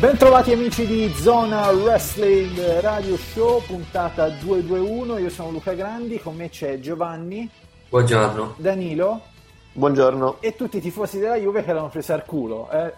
[0.00, 5.18] Bentrovati amici di Zona Wrestling Radio Show, puntata 221.
[5.18, 7.48] Io sono Luca Grandi, con me c'è Giovanni,
[7.88, 8.54] Buongiorno.
[8.58, 9.20] Danilo
[9.72, 10.36] Buongiorno.
[10.40, 12.68] e tutti i tifosi della Juve che l'hanno presa al culo.
[12.70, 12.92] Eh?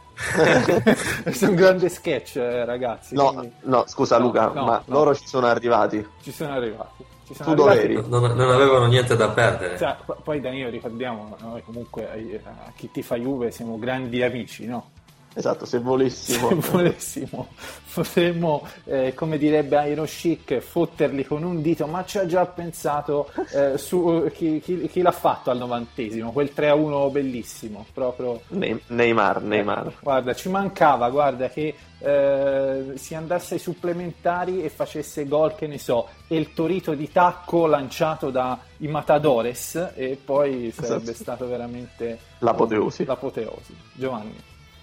[1.23, 3.15] Questo è un grande sketch, eh, ragazzi.
[3.15, 4.95] No, quindi no, scusa No, Luca, no, ma no.
[4.95, 6.07] loro ci sono arrivati.
[6.23, 7.05] Ci sono arrivati.
[7.27, 7.93] Ci sono Tu arrivati.
[7.95, 8.09] dov'eri?
[8.11, 9.79] Non, non avevano niente da perdere.
[9.79, 14.67] Cioè, poi Danilo, ricordiamo, noi comunque eh, a chi ti fa Juve siamo grandi amici,
[14.67, 14.91] no?
[15.33, 16.49] Esatto, se volessimo.
[16.49, 17.49] Se volessimo,
[17.95, 23.31] potremmo, eh, come direbbe Iron Chic, fotterli con un dito, ma ci ha già pensato
[23.53, 28.41] eh, su chi, chi- chi l'ha fatto al novantesimo, quel 3-1 bellissimo, proprio.
[28.49, 29.93] Ne- Neymar, Neymar.
[30.01, 35.79] Guarda, ci mancava, guarda, che eh, si andasse ai supplementari e facesse gol, che ne
[35.79, 41.15] so, e il torito di tacco lanciato dai Matadores e poi sarebbe Esatto.
[41.15, 43.05] stato veramente L'apoteosi.
[43.05, 43.77] l'apoteosi.
[43.93, 44.35] Giovanni,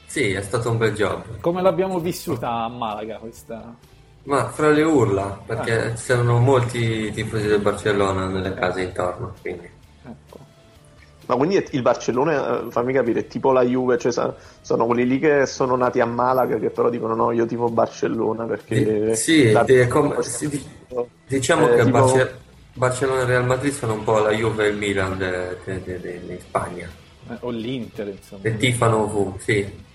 [0.08, 1.24] Sì, è stato un bel job.
[1.42, 3.76] come l'abbiamo vissuta a Malaga questa...
[4.24, 9.70] Ma fra le urla, perché c'erano molti tifosi del Barcellona nelle case intorno, quindi.
[10.06, 10.38] Ecco.
[11.28, 14.12] Ma quindi il Barcellona, eh, fammi capire, è tipo la Juve, cioè
[14.62, 18.44] sono quelli lì che sono nati a Malaga che però dicono no, io tipo Barcellona
[18.46, 19.16] perché...
[19.16, 20.66] Sì, la- sì, di-
[21.26, 22.38] diciamo Eh, che tipo- Barce-
[22.74, 26.90] Barcellona e Real Madrid sono un po' la Juve e il Milan in Spagna.
[27.30, 28.42] Eh, o l'Inter, insomma.
[28.44, 29.86] E tifano ovunque, sì.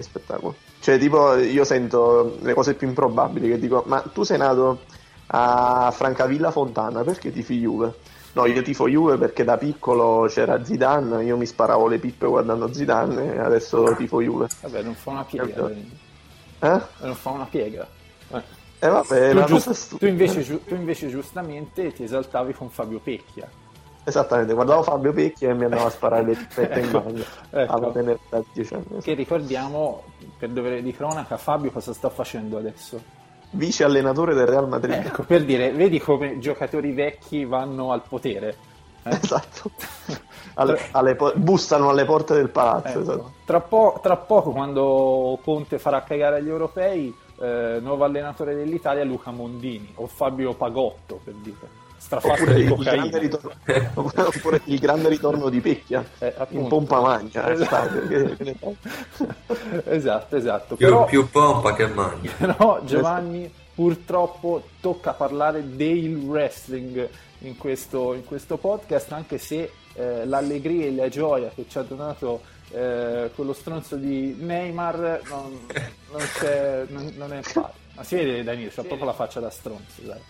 [0.00, 0.54] Che spettacolo.
[0.80, 4.80] Cioè, tipo, io sento le cose più improbabili che dico, ma tu sei nato
[5.26, 7.94] a Francavilla Fontana, perché tifi Juve?
[8.32, 12.72] No, io tifo Juve perché da piccolo c'era Zidane, io mi sparavo le pippe guardando
[12.72, 14.46] Zidane e adesso tifo Juve.
[14.60, 15.60] Vabbè, non fa una piega.
[15.62, 15.88] Danilo.
[16.60, 16.80] Eh?
[17.00, 17.86] Non fa una piega.
[18.32, 18.42] Eh.
[18.78, 23.48] E vabbè, Tu, giust- tu invece, tu invece giustamente ti esaltavi con Fabio Pecchia.
[24.10, 27.24] Esattamente, guardavo Fabio Pecchi e mi andavo a sparare le pippette in Ecco, bagno.
[27.50, 27.72] ecco.
[27.72, 28.84] Alla tenera da 10 anni.
[29.00, 30.02] Che ricordiamo,
[30.38, 33.00] per dovere di cronaca, Fabio cosa sta facendo adesso?
[33.52, 34.94] Vice allenatore del Real Madrid.
[35.06, 38.56] Ecco, per dire, vedi come giocatori vecchi vanno al potere.
[39.04, 39.10] eh?
[39.20, 39.70] Esatto.
[40.54, 42.88] Alle- alle bussano alle porte del palazzo.
[42.88, 43.00] Ecco.
[43.00, 43.32] esatto.
[43.46, 49.30] Tra, po- tra poco, quando Conte farà cagare agli europei, eh, nuovo allenatore dell'Italia Luca
[49.30, 51.78] Mondini o Fabio Pagotto, per dire.
[52.16, 53.50] Oppure di il, grande ritorno,
[53.94, 57.46] oppure il grande ritorno di Pecchia Eh, in pompa magna.
[57.48, 58.00] eh, Esatto.
[59.86, 60.76] esatto, esatto.
[60.76, 62.30] Più, Però, più pompa che magna.
[62.36, 67.08] però, Giovanni, purtroppo tocca parlare del wrestling
[67.40, 71.82] in questo, in questo podcast, anche se eh, l'allegria e la gioia che ci ha
[71.82, 72.40] donato
[72.72, 75.58] eh, quello stronzo di Neymar non,
[76.10, 77.72] non, c'è, non, non è pari.
[77.96, 80.20] Ma si vede Danilo, c'ha proprio la faccia da stronzo, dai.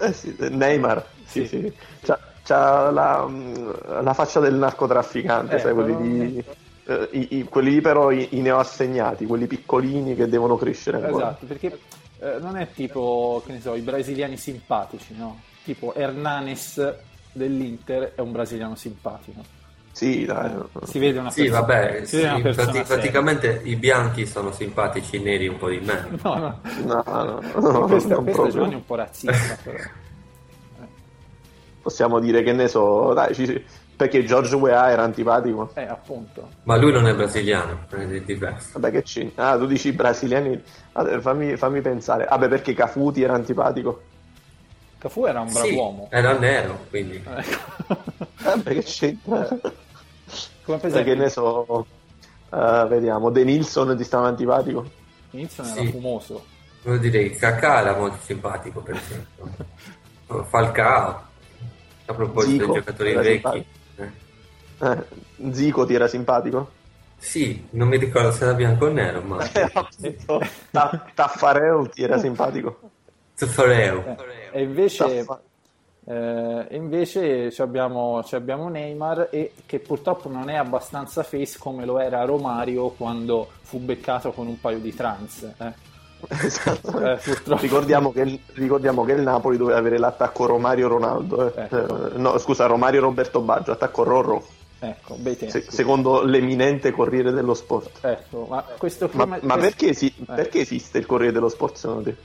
[0.00, 1.46] Eh sì, Neymar, sì, Sì.
[1.48, 1.72] sì.
[2.02, 3.70] C'ha, c'ha la, mm,
[4.02, 6.44] la faccia del narcotrafficante, Eh, sai, quelli, però- di,
[6.86, 11.26] eh, i, i- quelli però i, i neoassegnati, quelli piccolini che devono crescere ancora.
[11.30, 11.78] Esatto, perché
[12.20, 15.40] eh, non è tipo, che ne so, i brasiliani simpatici, no?
[15.64, 16.94] Tipo Hernanes
[17.32, 19.57] dell'Inter è un brasiliano simpatico.
[19.98, 20.52] Sì, dai.
[20.52, 20.86] no, no.
[20.86, 24.26] Si vede una Sì, persona- vabbè, si vede una sì, persona prati- praticamente i bianchi
[24.26, 26.06] sono simpatici, i neri un po' di meno.
[26.22, 28.48] No, no, No, no, no, questo, non questo proprio.
[28.50, 29.78] Giovanni è un po' razzista, però.
[31.82, 33.64] Possiamo dire che ne so, dai, ci-
[33.96, 35.72] perché George Weah era antipatico.
[35.74, 36.48] Eh, appunto.
[36.62, 38.78] Ma lui non è brasiliano, è diverso.
[38.78, 39.28] Vabbè, che c'è?
[39.34, 40.62] Ah, tu dici brasiliani.
[40.92, 42.24] Vabbè, fammi, fammi pensare.
[42.28, 44.02] Vabbè, perché Cafuti era antipatico.
[44.98, 46.06] Cafu era un bravo Sì, uomo.
[46.10, 47.16] era nero, quindi.
[47.24, 47.96] Ecco.
[48.42, 49.48] Vabbè, che c'entra?
[50.68, 51.86] Come per esempio, ne so.
[52.52, 54.84] eh, vediamo, De Nilsson ti stava antipatico?
[55.30, 55.86] inizio era Sì.
[55.90, 56.44] fumoso.
[56.82, 59.48] Devo dire che Kakà era molto simpatico, per esempio.
[60.44, 61.22] Falcao,
[62.04, 63.66] a proposito Zico, dei giocatori vecchi.
[63.96, 64.10] eh.
[64.80, 66.70] Eh, Zico ti era simpatico?
[67.16, 69.38] Sì, non mi ricordo se era bianco o nero, ma
[70.02, 70.18] Eh.
[70.70, 72.90] Ta- Taffarel ti era simpatico?
[73.34, 74.16] Zuffareo.
[74.52, 75.42] E invece, Taffa-
[76.08, 81.58] eh, e invece ci abbiamo, ci abbiamo Neymar e che purtroppo non è abbastanza face
[81.58, 85.42] come lo era Romario quando fu beccato con un paio di trans.
[85.58, 85.72] eh.
[86.42, 86.98] Esatto.
[87.00, 87.18] Eh,
[87.60, 91.54] ricordiamo, che, il- ricordiamo che il Napoli doveva avere l'attacco Romario Ronaldo.
[91.54, 91.62] eh.
[91.62, 92.12] Ecco.
[92.14, 94.44] Eh, no, scusa, Romario Roberto Baggio, attacco Rorro,
[94.80, 95.16] Ecco,
[95.48, 97.98] se- secondo l'eminente Corriere dello Sport.
[98.04, 101.76] Ecco, ma Ma, clima- ma questo- perché, si- eh, perché esiste il Corriere dello Sport
[101.76, 102.16] secondo te?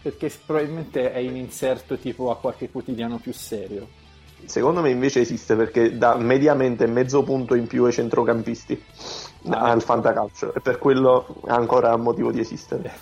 [0.00, 3.86] Perché probabilmente è in inserto tipo a qualche quotidiano più serio.
[4.44, 8.80] Secondo me invece esiste perché dà mediamente mezzo punto in più ai centrocampisti
[9.48, 9.80] Ah, al ecco.
[9.86, 12.92] fantacalcio e per quello ha ancora motivo di esistere.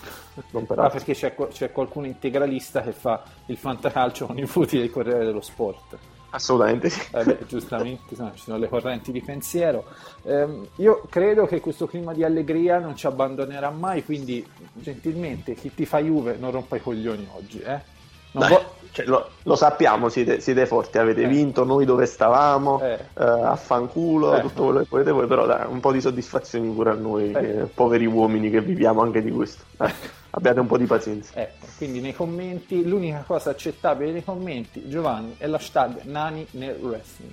[0.50, 4.78] Non per Ah, perché c'è, c'è qualcuno integralista che fa il fantacalcio con i voti
[4.78, 5.98] del Corriere dello Sport.
[6.36, 7.00] Assolutamente sì.
[7.12, 9.84] Eh beh, giustamente, insomma, ci sono le correnti di pensiero.
[10.24, 15.72] Ehm, io credo che questo clima di allegria non ci abbandonerà mai, quindi gentilmente chi
[15.74, 17.94] ti fa Juve non rompa i coglioni oggi, eh?
[18.32, 21.26] Dai, vo- cioè, lo, lo sappiamo, siete, siete forti, avete Eh.
[21.26, 22.92] vinto, noi dove stavamo, Eh.
[22.92, 24.40] eh, affanculo, Eh.
[24.42, 27.66] tutto quello che volete voi, però dai, un po' di soddisfazioni pure a noi, Eh.
[27.72, 29.64] poveri uomini che viviamo anche di questo.
[30.36, 31.32] Abbiate un po' di pazienza.
[31.40, 37.32] Ecco, quindi nei commenti, l'unica cosa accettabile nei commenti, Giovanni, è l'hashtag Nani nel wrestling.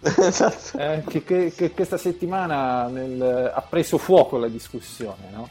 [0.02, 0.78] esatto.
[0.78, 5.48] Eh, che, che- che questa settimana nel- ha preso fuoco la discussione, no?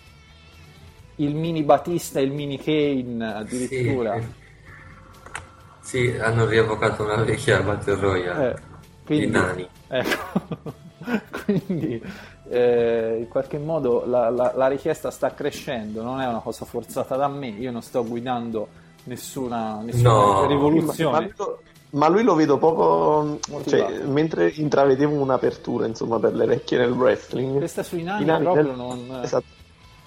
[1.15, 4.19] Il mini Batista e il mini Kane addirittura.
[4.19, 4.39] Sì.
[5.81, 8.51] Sì, hanno rievocato una vecchia Battle Royale.
[8.51, 8.56] Eh,
[9.06, 9.68] quindi, I nani.
[9.88, 10.39] Ecco.
[11.45, 12.00] quindi
[12.51, 17.15] eh, in qualche modo la, la- la richiesta sta crescendo, non è una cosa forzata
[17.15, 18.68] da me, io non sto guidando
[19.06, 20.45] nessuna, nessuna No.
[20.48, 21.12] rivoluzione.
[21.12, 21.59] Ma lui, lo,
[21.92, 23.39] ma lui lo vedo poco.
[23.65, 27.57] Cioè, mentre intravedevo un'apertura insomma per le vecchie nel wrestling.
[27.57, 29.19] Questa sui nani proprio del- non...
[29.24, 29.59] esatto.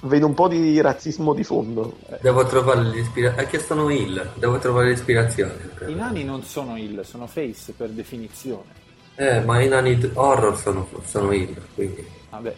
[0.03, 1.97] Vedo un po' di razzismo di fondo.
[2.21, 3.43] Devo trovare l'ispirazione.
[3.43, 5.55] Ha chiesto sono Hill, devo trovare l'ispirazione.
[5.87, 8.83] I nani non sono il, sono face per definizione.
[9.17, 12.07] Eh, ma i nani horror sono, sono Hill, quindi.
[12.35, 12.55] Vabbè.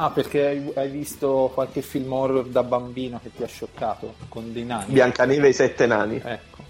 [0.00, 4.64] Ah, perché hai, visto qualche film horror da bambino che ti ha scioccato con dei
[4.64, 4.92] nani?
[4.92, 6.20] Biancaneve e i sette nani.
[6.24, 6.62] Ecco,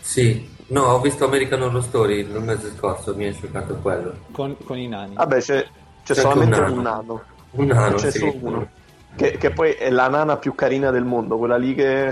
[0.00, 4.14] Sì, no, ho visto American Horror Story il mese scorso, mi è scioccato quello.
[4.32, 5.14] con, con i nani.
[5.14, 5.66] Vabbè, c'è,
[6.04, 6.96] c'è C'è solamente un un nano.
[7.06, 7.22] nano.
[7.52, 8.18] Un nano, c'è sì.
[8.18, 8.68] solo uno.
[9.16, 12.08] Che, che poi è la nana più carina del mondo, quella lì che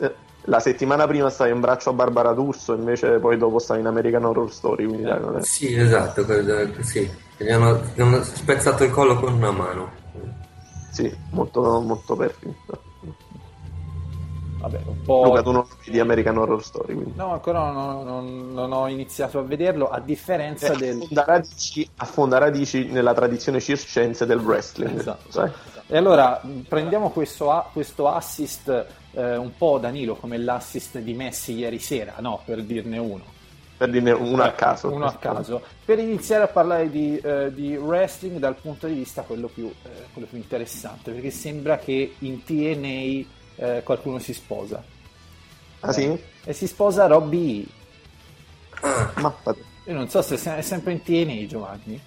[0.00, 3.86] eh, la settimana prima stava in braccio a Barbara D'Urso, invece poi dopo stava in
[3.86, 4.84] American Horror Story.
[4.84, 7.08] Quindi dai, non è- Sì, esatto, quello- sì.
[7.42, 9.90] Gli hanno, gli hanno spezzato il collo con una mano.
[10.92, 12.82] Sì, molto, molto perfetto.
[14.58, 15.24] Vabbè, un po'...
[15.24, 17.12] Luca, tu non vedi American Horror Story, quindi.
[17.16, 20.96] No, ancora non, non- non ho iniziato a vederlo, a differenza Eh, del...
[21.00, 24.98] affonda, radici, affonda radici nella tradizione circense del wrestling.
[24.98, 25.30] Esatto.
[25.32, 25.50] sai?
[25.86, 31.54] E allora prendiamo questo, a- questo assist eh, un po' Danilo come l'assist di Messi
[31.54, 32.42] ieri sera, no?
[32.44, 33.38] Per dirne uno.
[33.80, 34.92] Per dirne uno a caso.
[34.92, 35.62] Uno a caso.
[35.86, 39.88] Per iniziare a parlare di, eh, di wrestling dal punto di vista quello più, eh,
[40.12, 43.24] quello più interessante, perché sembra che in TNA
[43.56, 44.84] eh, qualcuno si sposa.
[45.80, 46.14] Ah sì?
[46.44, 47.66] E si sposa Robbie E.
[48.82, 49.34] Ah.
[49.86, 51.98] Io non so se è sempre in TNA, Giovanni.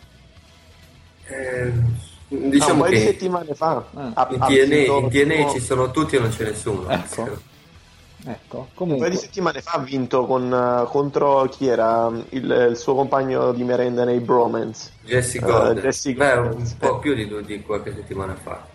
[1.26, 3.84] eh, Ah, un diciamo di che settimane fa.
[3.96, 4.12] Ah.
[4.14, 6.88] ha- in TNA, in TNA ci sono tutti e non c'è nessuno.
[6.88, 7.52] Ecco.
[8.26, 9.10] Ecco, Un paio comunque...
[9.10, 13.64] di settimane fa ha vinto con, eh, contro chi era il, il suo compagno di
[13.64, 14.92] merenda nei Bromance.
[15.02, 15.84] Jesse Eh, Gordon.
[15.84, 18.66] Jesse Beh, Gordon, un po' più di, due- di qualche settimana fa.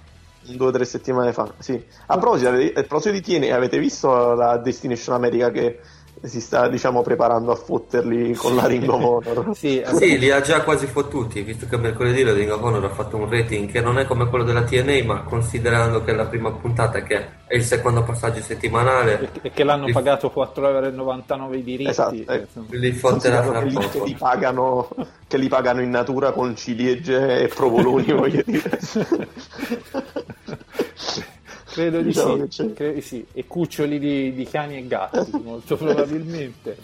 [0.41, 1.83] Due o tre settimane fa, sì.
[2.07, 5.81] A proposito, avete- a proposito di TNA, avete visto la Destination America che
[6.23, 9.51] si sta, diciamo, preparando a fotterli con la Ring of Honor?
[9.57, 12.91] Sì, Sì, li ha già quasi fottuti, visto che mercoledì la Ring of Honor ha
[12.91, 16.27] fatto un rating che non è come quello della TNA, ma considerando che è la
[16.27, 21.63] prima puntata, che è il secondo passaggio settimanale, e che l'hanno li- pagato 4,99€ i
[21.63, 21.91] diritti.
[21.91, 22.47] Esatto, eh.
[22.71, 24.05] li fotterà fra che, li, che poco.
[24.05, 24.89] li pagano,
[25.27, 28.79] che li pagano in natura con ciliegie e provoloni, voglio dire.
[31.79, 33.25] Credo di Diciamo sì, credo di sì.
[33.33, 36.77] E cuccioli di, di cani e gatti, molto probabilmente.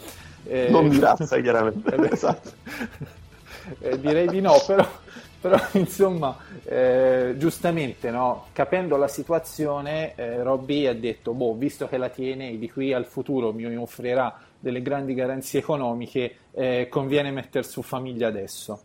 [0.45, 1.93] Eh, Non di razza, chiaramente.
[1.93, 2.51] eh Esatto.
[3.79, 4.87] eh, direi di no, però,
[5.41, 8.45] però, insomma, eh, giustamente, no?
[8.53, 13.05] capendo la situazione, eh, Robbie ha detto, boh, visto che la TNA di qui al
[13.05, 18.79] futuro mi offrirà delle grandi garanzie economiche, eh, conviene mettere su famiglia adesso.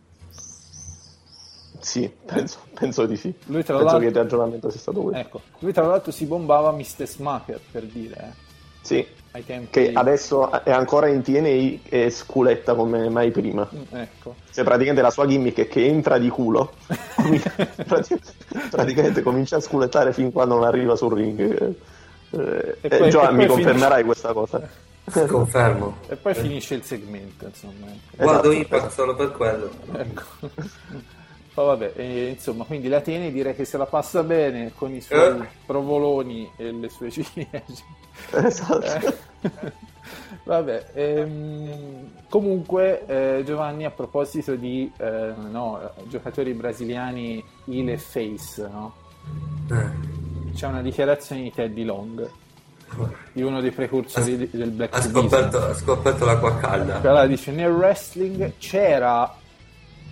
[1.81, 3.33] Sì, penso, penso di sì.
[3.47, 5.21] Lui tra penso l'altro- che il ragionamento sia stato questo.
[5.21, 7.07] Ecco, lui tra l'altro si bombava Mr.
[7.07, 8.49] Smacker, per dire, eh,
[8.83, 9.69] Sì, ai tempi...
[9.71, 13.69] che adesso è ancora in TNA e sculetta come mai prima.
[13.75, 14.35] Mm, Ecco.
[14.53, 16.73] Cioè, praticamente la sua gimmick è che entra di culo,
[17.87, 18.21] Prati-
[18.71, 21.41] praticamente comincia a sculettare fin quando non arriva sul ring.
[21.41, 21.75] Eh,
[22.33, 24.61] E eh, poi- Gioa, e mi confermerai questa cosa?
[25.11, 25.97] Confermo.
[26.09, 27.87] E poi finisce il segmento, insomma.
[27.89, 28.23] ecco.
[28.23, 29.71] Guardo Esatto, Impact solo per quello.
[29.93, 30.23] Ecco.
[31.55, 35.41] Ma vabbè, eh, insomma, quindi l'Atene direi che se la passa bene con i suoi
[35.41, 35.47] Eh.
[35.67, 37.99] provoloni e le sue ciliegie.
[38.33, 39.15] Esatto.
[40.45, 48.69] Vabbè, ehm, comunque eh, Giovanni a proposito di eh, no, giocatori brasiliani heel e face,
[48.71, 48.95] no?
[49.71, 50.53] Eh.
[50.55, 52.29] c'è una dichiarazione di Teddy Long,
[53.33, 56.97] di uno dei precursori di- del Black Ha scoperto, ha scoperto l'acqua calda.
[57.01, 59.33] Allora dice nel wrestling c'era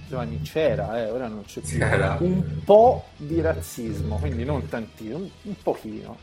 [0.08, 2.16] Giovanni c'era, eh, ora non c'è più C'era.
[2.20, 6.16] un po' di razzismo, quindi non tantino, un, un pochino.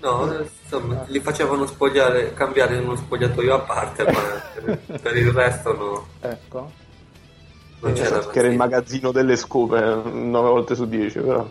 [0.00, 4.20] No, insomma, li facevano spogliare, cambiare in uno spogliatoio a parte, ma
[5.00, 6.70] per, il resto no, Ecco.
[7.80, 11.50] non c'era Esatto, che era il magazzino delle scope 9 volte su 10 però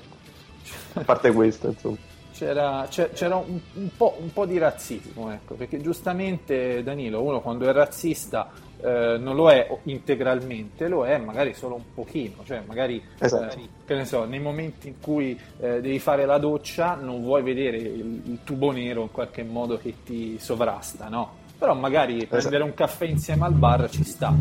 [0.93, 1.97] a parte questo insomma
[2.33, 7.67] C'era, c'era un, un po', un po' di razzismo, ecco, perché giustamente Danilo, uno quando
[7.69, 8.49] è razzista
[8.83, 13.55] eh, non lo è integralmente, lo è magari solo un pochino, cioè magari Esatto.
[13.55, 17.43] eh, che ne so, nei momenti in cui eh, devi fare la doccia non vuoi
[17.43, 21.39] vedere il, il tubo nero in qualche modo che ti sovrasta, no?
[21.57, 24.33] Però magari prendere un caffè insieme al bar ci sta.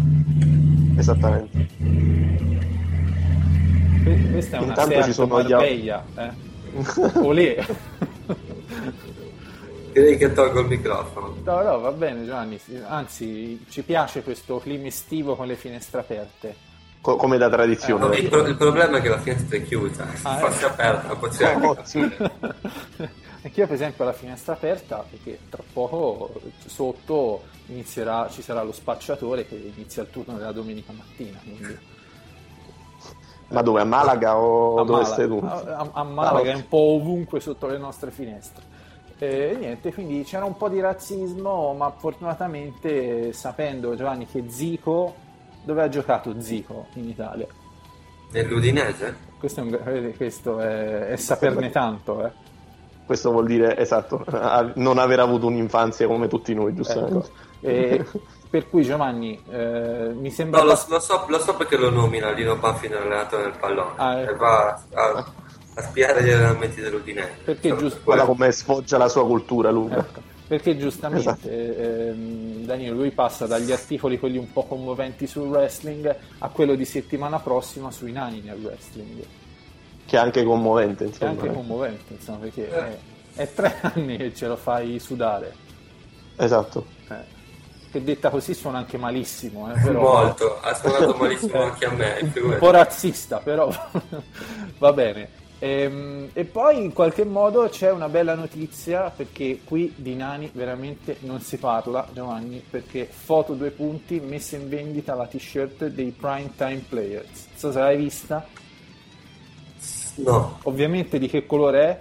[0.96, 1.66] esattamente
[4.02, 6.30] Que- Questa è una Intanto ci sono gli Marbella, eh?
[7.18, 7.66] Olè.
[9.92, 11.34] Direi che tolgo il microfono.
[11.42, 16.68] No, no, va bene Giovanni, anzi ci piace questo clima estivo con le finestre aperte.
[17.00, 20.06] Co- come da tradizione No, il, pro- il problema è che la finestra è chiusa,
[20.22, 20.68] Ah, fosse eh.
[20.68, 22.00] aperta possiamo Oh, anche sì.
[22.08, 22.32] capire.
[23.42, 26.30] Anch'io per esempio ho la finestra aperta perché tra poco
[26.66, 31.38] sotto inizierà, ci sarà lo spacciatore che inizia il turno della domenica mattina.
[31.42, 31.78] Quindi
[33.48, 35.40] ma dove a Malaga o a, dove Malaga, stai tu?
[35.42, 38.62] a- a- a Malaga Ah, è un po' ovunque sotto le nostre finestre.
[39.22, 45.14] E niente, quindi c'era un po' di razzismo, ma fortunatamente sapendo Giovanni che Zico,
[45.62, 47.46] dove ha giocato Zico in Italia?
[48.32, 49.14] Nell'Udinese?
[49.38, 52.30] Questo è, un- eh, questo è- è saperne tanto, eh.
[53.04, 54.24] questo vuol dire esatto
[54.76, 57.28] non aver avuto un'infanzia come tutti noi giustamente
[57.62, 57.66] Ecco.
[57.66, 58.06] E
[58.48, 62.30] per cui Giovanni eh, mi sembra No, lo, lo so, lo so perché lo nomina
[62.30, 64.30] Lino Banfi allenatore del pallone Ah, ecco.
[64.30, 65.24] e va a,
[65.74, 67.30] a spiare gli allenamenti dell'Udinese.
[67.44, 71.48] Perché giusto- guarda come sfoggia la sua cultura Luca Ecco, perché giustamente Esatto.
[71.48, 76.84] ehm, Danilo lui passa dagli articoli quelli un po' commoventi sul wrestling a quello di
[76.84, 79.24] settimana prossima sui nani nel wrestling
[80.06, 81.52] che è anche commovente che è insomma anche eh.
[81.52, 82.98] commovente insomma perché è,
[83.34, 85.54] è tre anni che ce lo fai sudare
[86.34, 87.38] esatto eh.
[87.92, 91.90] che detta così suona anche malissimo eh, però Molto, ha suonato malissimo Eh, anche a
[91.92, 92.32] me.
[92.42, 93.72] un, po' razzista però
[94.78, 100.14] va bene Ehm, e poi in qualche modo c'è una bella notizia perché qui di
[100.14, 105.88] nani veramente non si parla Giovanni perché foto due punti messa in vendita la t-shirt
[105.88, 107.46] dei prime time players.
[107.48, 108.46] Non so se l'hai vista?
[110.16, 112.00] No, ovviamente di che colore è?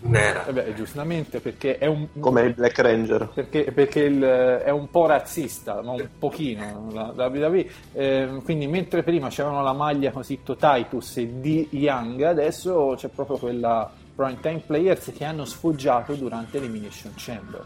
[0.00, 0.46] Nera.
[0.46, 4.88] Eh beh, giustamente perché è un, come il Black Ranger perché, perché il- è un
[4.90, 7.66] po' razzista, ma un pochino la la WWE.
[7.94, 13.36] Ehm, quindi mentre prima c'erano la maglia così Titus e di Young, adesso c'è proprio
[13.38, 17.64] quella Prime Time Players che hanno sfoggiato durante l'Elimination Chamber.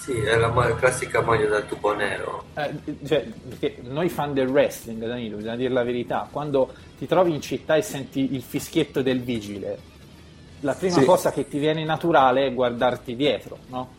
[0.00, 2.44] Sì, è la classica maglia da tubo nero.
[2.54, 2.70] Eh,
[3.06, 7.42] cioè, perché noi fan del wrestling, Danilo, bisogna dire la verità, quando ti trovi in
[7.42, 9.78] città e senti il fischietto del vigile,
[10.60, 11.04] la prima Sì.
[11.04, 13.98] cosa che ti viene naturale è guardarti dietro, no?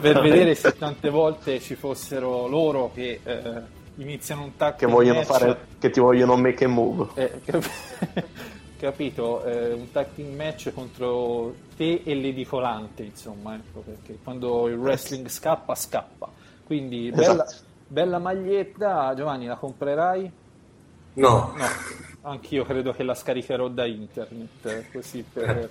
[0.00, 3.42] per vedere se tante volte ci fossero loro che eh,
[3.94, 7.70] iniziano un tag che vogliono match, fare che ti vogliono make a move eh, cap-
[8.78, 14.76] capito eh, un tag team match contro te e l'edicolante insomma ecco, perché quando il
[14.76, 16.30] wrestling scappa scappa.
[16.64, 17.64] Quindi bella, Esatto.
[17.86, 19.14] bella maglietta.
[19.14, 20.30] Giovanni la comprerai?
[21.14, 21.66] No, no.
[22.22, 25.70] Anch'io credo che la scaricherò da internet eh, così per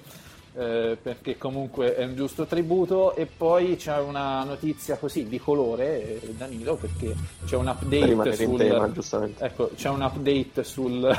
[0.57, 3.15] eh, perché comunque è un giusto tributo.
[3.15, 8.57] E poi c'è una notizia così di colore eh, Danilo perché c'è un update sul
[8.57, 8.91] tema
[9.37, 11.15] ecco c'è un update sul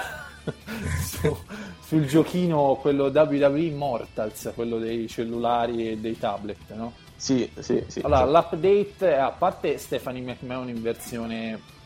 [1.01, 1.37] su-
[1.81, 6.93] sul giochino quello WWE Immortals quello dei cellulari e dei tablet no?
[7.17, 8.33] sì sì sì allora sì.
[8.33, 11.77] l'update è a parte Stephanie McMahon in versione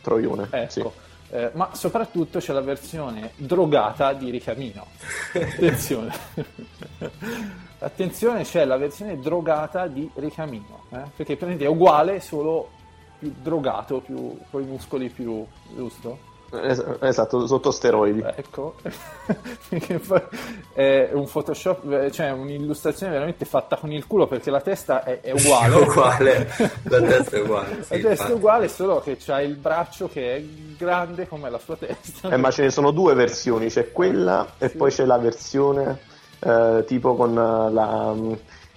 [0.00, 1.34] Troione Ecco, sì.
[1.36, 4.86] eh, ma soprattutto c'è la versione drogata di Ricamino.
[5.32, 6.12] Attenzione.
[7.78, 11.02] Attenzione, c'è la versione drogata di Ricamino, eh?
[11.16, 12.70] perché praticamente è uguale, solo
[13.18, 15.44] più drogato, più, con i muscoli più...
[15.74, 16.28] giusto?
[16.52, 18.24] Es- esatto, sotto steroidi.
[18.34, 18.74] Ecco,
[20.72, 25.30] è un Photoshop, cioè un'illustrazione veramente fatta con il culo perché la testa è, è
[25.32, 25.74] uguale.
[25.80, 26.48] Uguale,
[26.82, 27.82] la testa è uguale.
[27.84, 30.42] sì, la testa è uguale, solo che c'ha il braccio che è
[30.76, 32.28] grande come la sua testa.
[32.30, 34.76] Eh, ma ce ne sono due versioni, c'è quella e Sì.
[34.76, 35.98] poi c'è la versione
[36.40, 38.32] eh, tipo con la, mm,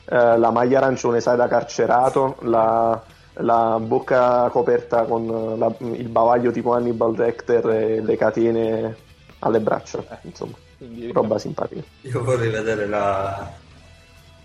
[0.05, 3.01] eh, la maglia arancione, sai, da carcerato, la,
[3.37, 8.95] la bocca coperta con eh, la- il bavaglio tipo Hannibal Lecter e le catene
[9.39, 11.81] alle braccia, insomma, Quindi, roba simpatica.
[12.01, 13.51] Io vorrei vedere la,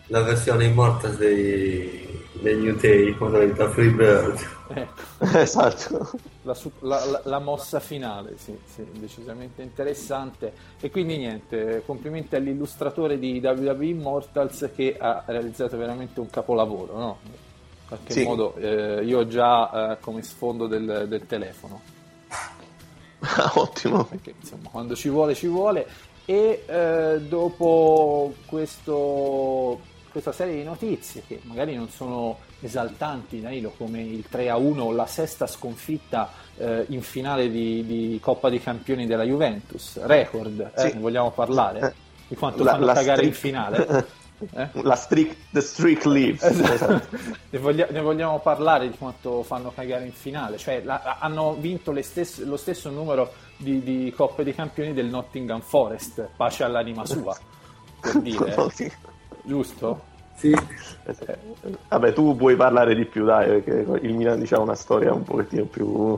[0.07, 4.39] la versione Immortals dei, degli Utei modalità Freebird.
[4.69, 5.03] ecco.
[5.39, 6.11] esatto.
[6.43, 10.53] la, su- la- la- la mossa finale, sì, sì, decisamente interessante.
[10.81, 17.19] E quindi niente, complimenti all'illustratore di WWE Immortals che ha realizzato veramente un capolavoro, no?
[17.91, 18.25] In qualche Sì.
[18.25, 21.81] modo eh, io ho già eh, come sfondo del, del telefono,
[23.55, 24.05] Ottimo.
[24.05, 25.87] perché insomma quando ci vuole ci vuole.
[26.27, 29.81] E eh, dopo questo,
[30.13, 34.83] questa serie di notizie che magari non sono esaltanti, Danilo, come il 3 a 1
[34.85, 40.73] o la sesta sconfitta eh, in finale di, di Coppa dei Campioni della Juventus, record,
[40.77, 40.95] eh, Sì.
[40.95, 41.81] ne vogliamo parlare?
[41.81, 41.93] Eh,
[42.29, 44.07] Di quanto la- fanno la cagare in streak- finale?
[44.55, 44.69] Eh?
[44.83, 46.43] La streak, the streak lives.
[46.43, 46.73] Esatto.
[46.73, 47.17] Esatto.
[47.51, 51.91] Ne, voglia- ne vogliamo parlare di quanto fanno cagare in finale, cioè la- hanno vinto
[51.93, 57.05] le stesse- lo stesso numero di, di Coppe dei Campioni del Nottingham Forest, pace all'anima
[57.05, 57.37] sua,
[58.01, 58.91] per dire, sì.
[59.43, 60.03] giusto?
[60.37, 60.55] Sì,
[61.89, 65.65] Vabbè, tu puoi parlare di più, dai, perché il Milan diciamo una storia un pochettino
[65.65, 66.17] più...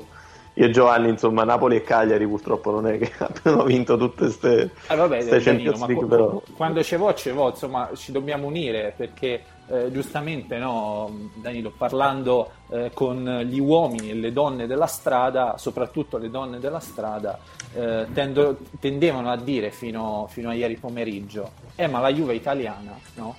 [0.61, 4.71] Io e Giovanni, insomma, Napoli e Cagliari purtroppo non è che abbiano vinto tutte queste
[4.89, 6.43] Eh, vabbè, Danilo, Champions ma League, qu- però...
[6.55, 12.51] quando ce vo, ce vo, insomma, ci dobbiamo unire perché eh, giustamente, no, Danilo, parlando
[12.69, 17.39] eh, con gli uomini e le donne della strada, soprattutto le donne della strada,
[17.73, 22.37] eh, tendo- tendevano a dire fino, fino a ieri pomeriggio, eh ma la Juve è
[22.37, 23.35] italiana, no?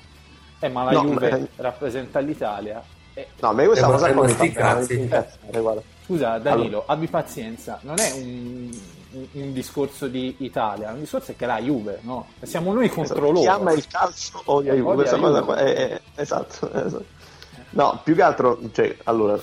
[0.59, 2.81] Eh ma la No, Juve ma- rappresenta l'Italia.
[3.13, 5.07] Eh, No, a me questa Eh, ma- cosa eh, qua ma mi fa cazzi.
[5.59, 5.81] guarda.
[6.11, 8.69] Scusa Danilo, abbi pazienza, non è un,
[9.11, 12.27] un- un discorso di Italia, un discorso è che la Juve, no?
[12.41, 13.21] Siamo noi contro Esatto.
[13.21, 13.39] loro.
[13.39, 15.27] Chi ama il calcio odia Juve, questa Juve.
[15.29, 17.05] cosa qua è, è- esatto, esatto.
[17.69, 19.39] No, più che altro, cioè, allora,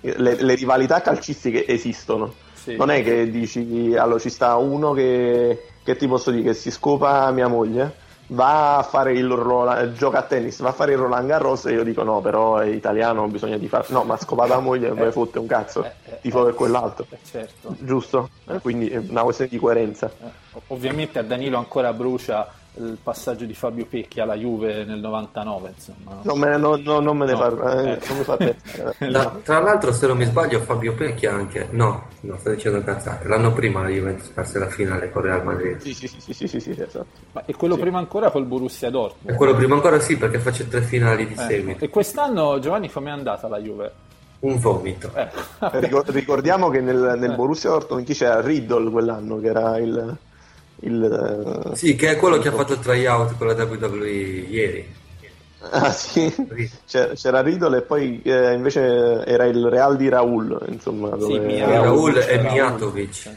[0.00, 2.32] le, le rivalità calcistiche esistono.
[2.54, 2.76] Sì.
[2.76, 6.70] Non è che dici, allora ci sta uno che, che ti posso dire, che si
[6.70, 7.94] scopa mia moglie,
[8.32, 11.72] va a fare il Roland, gioca a tennis, va a fare il Roland Garros e
[11.72, 13.84] io dico no, però è italiano, bisogna di fare...
[13.88, 16.40] No, ma ha scopato la moglie, non me ne fotte un cazzo, Eh, eh, tifo
[16.42, 17.06] eh, per quell'altro.
[17.10, 17.74] eh, certo.
[17.78, 18.28] Giusto?
[18.48, 20.10] Eh, Quindi è una questione di coerenza.
[20.22, 25.72] Eh, Ovviamente a Danilo ancora brucia il passaggio di Fabio Pecchi alla Juve nel 99,
[25.74, 26.14] insomma.
[26.14, 26.20] no?
[26.22, 27.98] Non me ne, no- no- non me ne No, fa, eh, eh.
[28.08, 29.10] non mi fa pensare.
[29.10, 31.68] Da- tra l'altro, se non mi sbaglio, Fabio Pecchi anche.
[31.72, 33.28] No, no, sto dicendo cazzate.
[33.28, 35.80] L'anno prima la Juventus perse la finale con Real Madrid.
[35.80, 37.06] Sì, sì, sì, sì, sì, sì, sì, esatto.
[37.32, 39.30] Ma- e quello prima ancora col Borussia Dortmund.
[39.34, 41.42] E quello prima ancora sì, perché face tre finali di Ecco.
[41.42, 41.84] seguito.
[41.84, 43.92] E quest'anno Giovanni com'è andata la Juve?
[44.40, 45.10] Un vomito.
[45.14, 45.40] Ecco.
[45.78, 47.34] Ricor- ricordiamo che nel, nel Eh.
[47.34, 48.40] Borussia Dortmund chi c'era?
[48.40, 50.16] Riddle quell'anno che era il...
[50.84, 55.00] il eh, Sì, che è quello che ha fatto il tryout con la WWE ieri.
[55.70, 56.32] Ah sì,
[56.86, 61.10] c'era, c'era Riddle e poi eh, invece era il Real di Raul, insomma.
[61.10, 62.42] Dove Mia- Raul, Raul, e Raul.
[62.50, 63.30] Mijatovic.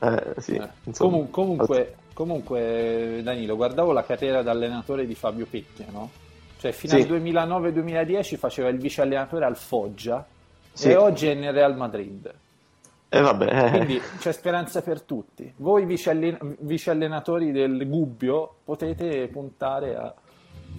[0.00, 1.10] Eh, sì, Eh, insomma.
[1.12, 6.10] comu- comunque, comunque, Danilo, guardavo la carriera da allenatore di Fabio Pecchia, no?
[6.58, 7.02] Cioè, fino Sì.
[7.02, 10.26] al 2009-2010 faceva il vice allenatore al Foggia
[10.72, 10.88] Sì.
[10.90, 12.32] e oggi è nel Real Madrid.
[13.12, 13.70] Eh, vabbè, eh.
[13.70, 15.52] Quindi c'è speranza per tutti.
[15.56, 20.14] Voi vice, allen- vice allenatori del Gubbio potete puntare a-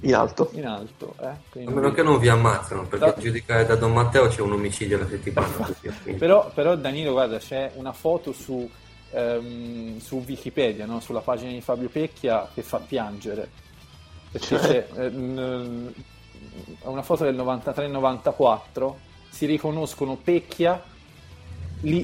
[0.04, 0.50] in alto.
[0.54, 1.13] in alto.
[1.22, 1.30] eh?
[1.50, 4.54] Quindi- A meno che non vi ammazzano, perché Da- giudicare da Don Matteo c'è un
[4.54, 5.48] omicidio alla settimana.
[6.17, 8.67] Però, però, Danilo, guarda, c'è una foto su,
[9.12, 11.02] ehm, su Wikipedia, no?
[11.02, 13.50] sulla pagina di Fabio Pecchia, che fa piangere.
[14.32, 14.60] Perché Cioè?
[14.62, 15.94] c'è eh, n-
[16.84, 18.98] una foto del 93-94,
[19.30, 20.82] si riconoscono Pecchia,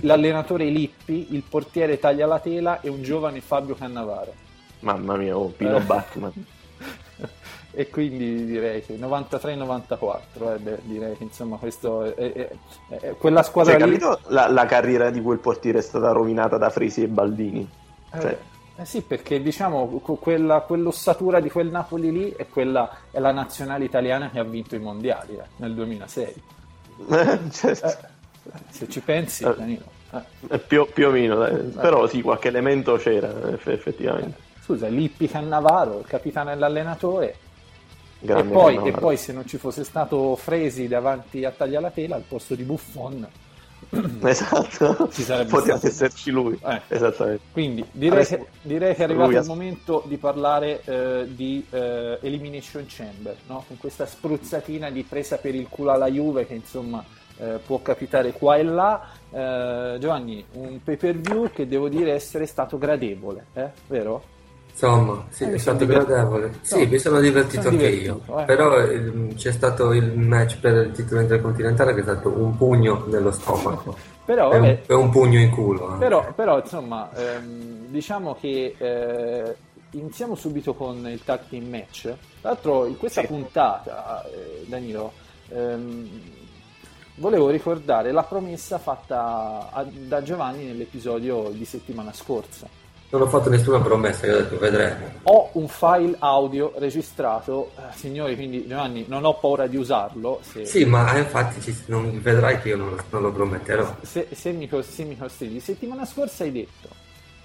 [0.01, 4.33] l'allenatore Lippi, il portiere Taglia la Tela e un giovane Fabio Cannavaro.
[4.79, 5.81] Mamma mia, oh, Pino Eh.
[5.81, 6.31] Batman.
[7.71, 10.19] e quindi direi che 93-94,
[10.65, 12.49] eh, direi che insomma questo è, è-
[12.89, 13.97] è- quella squadra Cioè, lì...
[13.97, 17.67] capito la, la carriera di quel portiere è stata rovinata da Fresi e Baldini?
[18.19, 18.39] Cioè,
[18.75, 19.87] Eh, eh sì, perché diciamo
[20.19, 24.75] quella, quell'ossatura di quel Napoli lì è, quella, è la nazionale italiana che ha vinto
[24.75, 26.43] i mondiali eh, nel 2006.
[27.51, 27.85] certo.
[27.87, 27.97] Eh,
[28.69, 29.55] se ci pensi, Eh.
[29.55, 29.83] Danilo.
[30.13, 30.21] eh.
[30.49, 31.57] Eh, più, più o meno, dai.
[31.79, 34.45] però sì, qualche elemento c'era eff- effettivamente.
[34.63, 37.35] Scusa, Lippi Cannavaro, il capitano e l'allenatore.
[38.19, 42.15] E poi, e poi se non ci fosse stato Fresi davanti a Taglia la Tela
[42.15, 43.27] al posto di Buffon
[44.23, 45.93] Esatto, Ci sarebbe poteva stato.
[45.93, 46.57] esserci lui.
[46.65, 46.81] Eh.
[46.87, 47.43] Esattamente.
[47.51, 51.63] Quindi direi Adesso- che, direi che è arrivato lui il momento di parlare eh, di
[51.69, 53.63] eh, Elimination Chamber, no?
[53.67, 57.03] con questa spruzzatina di presa per il culo alla Juve che insomma
[57.39, 59.01] eh, può capitare qua e là.
[59.29, 63.69] Eh, Giovanni, un pay per view che devo dire essere stato gradevole, eh?
[63.87, 64.23] vero?
[64.71, 66.13] Insomma, sì, Eh, è stato divertito.
[66.13, 66.47] gradevole.
[66.47, 68.39] No, Sì, mi sono divertito sono anche divertito, io.
[68.39, 68.43] eh.
[68.45, 73.03] Però ehm, c'è stato il match per il titolo intercontinentale che è stato un pugno
[73.07, 73.95] nello stomaco.
[74.23, 75.87] Però, E un, e un pugno in culo.
[75.87, 75.97] anche.
[76.05, 79.55] Però, però, insomma, ehm, diciamo che eh,
[79.91, 82.01] iniziamo subito con il tag team match.
[82.01, 82.15] Tra
[82.51, 83.27] l'altro, in questa Sì.
[83.27, 85.11] puntata, eh, Danilo,
[85.49, 86.07] ehm,
[87.17, 92.67] volevo ricordare la promessa fatta a- da Giovanni nell'episodio di settimana scorsa.
[93.09, 95.05] Non ho fatto nessuna promessa, io ho detto vedremo.
[95.23, 100.39] Ho un file audio registrato, eh, signori, quindi Giovanni, non ho paura di usarlo.
[100.41, 103.95] Se, Sì, ma eh, infatti ci- non, vedrai che io non lo, non lo prometterò.
[104.01, 105.61] se, se mi, se mi costringi.
[105.61, 106.89] Settimana scorsa hai detto,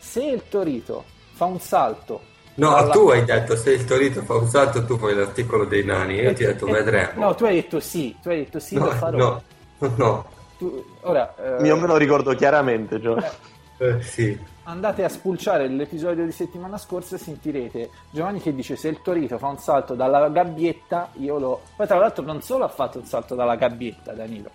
[0.00, 4.34] se il Torito fa un salto No, dalla- tu hai detto se il Torito fa
[4.34, 7.24] un salto tu fai l'articolo dei nani, io ti ho detto Eh, vedremo.
[7.24, 9.16] No, tu hai detto sì, tu hai detto sì, lo no, farò.
[9.16, 9.42] no,
[9.96, 10.24] no.
[10.58, 13.16] Tu- ora, eh, Io me lo ricordo chiaramente, Gio.
[13.78, 14.38] Eh, sì.
[14.64, 19.38] andate a spulciare l'episodio di settimana scorsa e sentirete Giovanni che dice se il Torito
[19.38, 21.60] fa un salto dalla gabbietta, io lo...
[21.74, 24.50] Poi tra l'altro non solo ha fatto un salto dalla gabbietta, Danilo,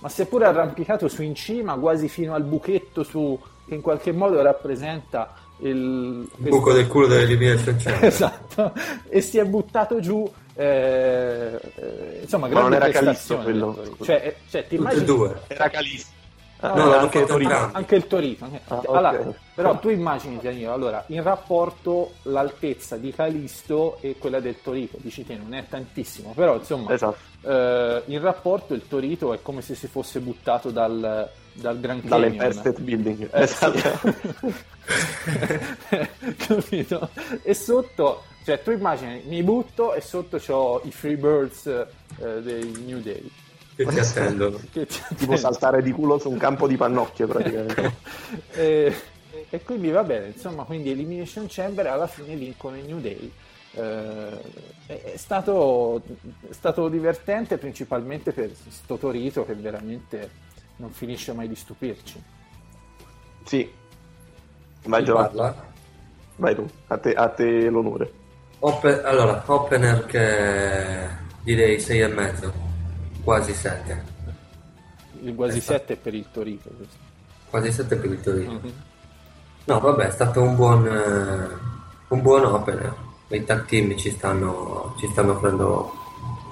[0.00, 3.38] ma si è pure arrampicato su in cima, quasi fino al buchetto su...
[3.68, 6.28] che in qualche modo rappresenta il...
[6.38, 8.04] Il buco del culo dell'elimination chamber.
[8.04, 8.72] Esatto,
[9.08, 10.28] e si è buttato giù.
[10.62, 13.96] Eh, eh, insomma, Ma non era Calisto quello.
[14.02, 15.40] Cioè, eh, cioè, ti immagini due.
[15.46, 16.18] Era Calisto.
[16.62, 17.70] No, No, no, l'hanno anche fatto Torino.
[17.72, 18.36] anche il Torino.
[18.44, 18.88] anche- Ah, ok.
[18.94, 24.98] Allora, però tu immagini, Danilo, allora, in rapporto l'altezza di Calisto e quella del Torito,
[25.00, 27.16] dici te, non è tantissimo, però insomma, Esatto.
[27.48, 32.20] eh, in rapporto il Torito è come se si fosse buttato dal, dal Grand Canyon.
[32.20, 33.30] Dall'Empire State Building.
[33.32, 34.12] Eh, esatto.
[36.36, 37.08] Capito?
[37.42, 42.98] E sotto, cioè tu immagini, mi butto e sotto c'ho i Freebirds eh, dei New
[42.98, 43.30] Day.
[43.76, 44.58] Che ti attendono.
[44.72, 47.94] Che ti tipo saltare di culo su un campo di pannocchie praticamente.
[48.50, 48.94] e,
[49.48, 53.32] e quindi va bene, insomma, quindi Elimination Chamber alla fine vincono i New Day.
[53.72, 54.40] Eh,
[54.86, 56.02] è, stato,
[56.48, 60.28] è stato divertente principalmente per sto Torito che veramente
[60.76, 62.20] non finisce mai di stupirci.
[63.44, 63.70] Sì.
[64.86, 65.68] Vai Giovanni, parla?
[66.34, 68.18] vai tu, a te, a te l'onore.
[68.62, 71.08] Ope- allora, opener che
[71.42, 72.52] direi 6 e mezzo,
[73.24, 74.04] quasi 7.
[75.22, 75.78] Il quasi Esatto.
[75.78, 76.68] 7 è per il Torito.
[76.76, 76.96] questo.
[77.48, 78.52] Quasi 7 per il Torino.
[78.52, 78.72] Mhm.
[79.64, 81.56] No, vabbè, è stato un buon, eh,
[82.08, 82.94] un buon opener.
[83.28, 85.92] I tag team ci stanno, ci stanno offrendo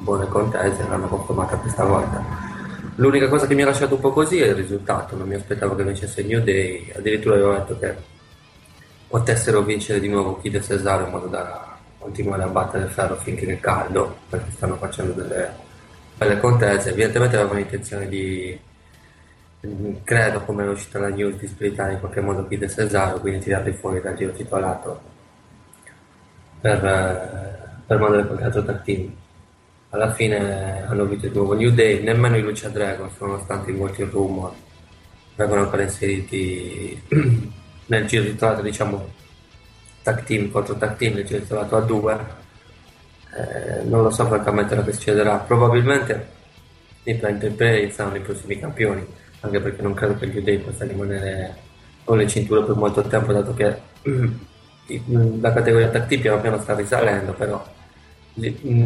[0.01, 2.25] buone contese, l'hanno confermata questa volta.
[2.97, 5.75] L'unica cosa che mi ha lasciato un po' così è il risultato, non mi aspettavo
[5.75, 7.97] che vincesse il New Day, addirittura avevo detto che
[9.09, 11.68] potessero vincere di nuovo Kid e Cesaro in modo da
[12.09, 15.51] continuare a battere il ferro finché è caldo, perché stanno facendo delle
[16.17, 16.91] belle contese.
[16.91, 18.59] Evidentemente avevano intenzione di,
[20.03, 23.41] credo come è uscita la news di splittare in qualche modo Kid e Cesaro, quindi
[23.41, 25.01] tirarli fuori dal giro titolato
[26.61, 29.13] per, eh, per mandare qualche altro tag team.
[29.91, 34.53] Alla fine hanno vinto di nuovo New Day, nemmeno i Lucia Dragons, nonostante molti rumor,
[35.37, 37.01] vengono ancora inseriti
[37.87, 39.17] nel giro titolato, diciamo,
[40.09, 42.19] tag team contro tag team, nel giro titolato a due.
[43.37, 45.37] Eh, non lo so francamente cosa succederà.
[45.37, 46.37] Probabilmente
[47.03, 49.07] i Prime Play saranno i prossimi campioni,
[49.41, 51.55] anche perché non credo che New Day possa rimanere
[52.05, 53.77] con le cinture per molto tempo, dato che
[55.41, 57.63] la categoria tag team piano piano sta risalendo, però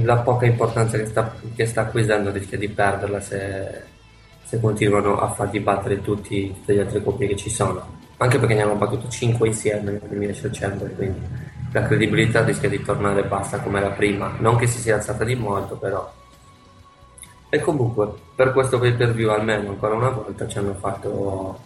[0.02, 3.82] la poca importanza che sta, che sta acquisendo rischia di perderla se,
[4.44, 8.01] se continuano a fargli battere tutti, tutte le altre coppie che ci sono.
[8.22, 11.20] Anche perché ne hanno battuto 5 insieme nel 2016, quindi
[11.72, 14.36] la credibilità rischia di tornare bassa come era prima.
[14.38, 16.08] Non che si sia alzata di molto, però.
[17.48, 21.58] E comunque, per questo pay per view almeno ancora una volta ci hanno fatto.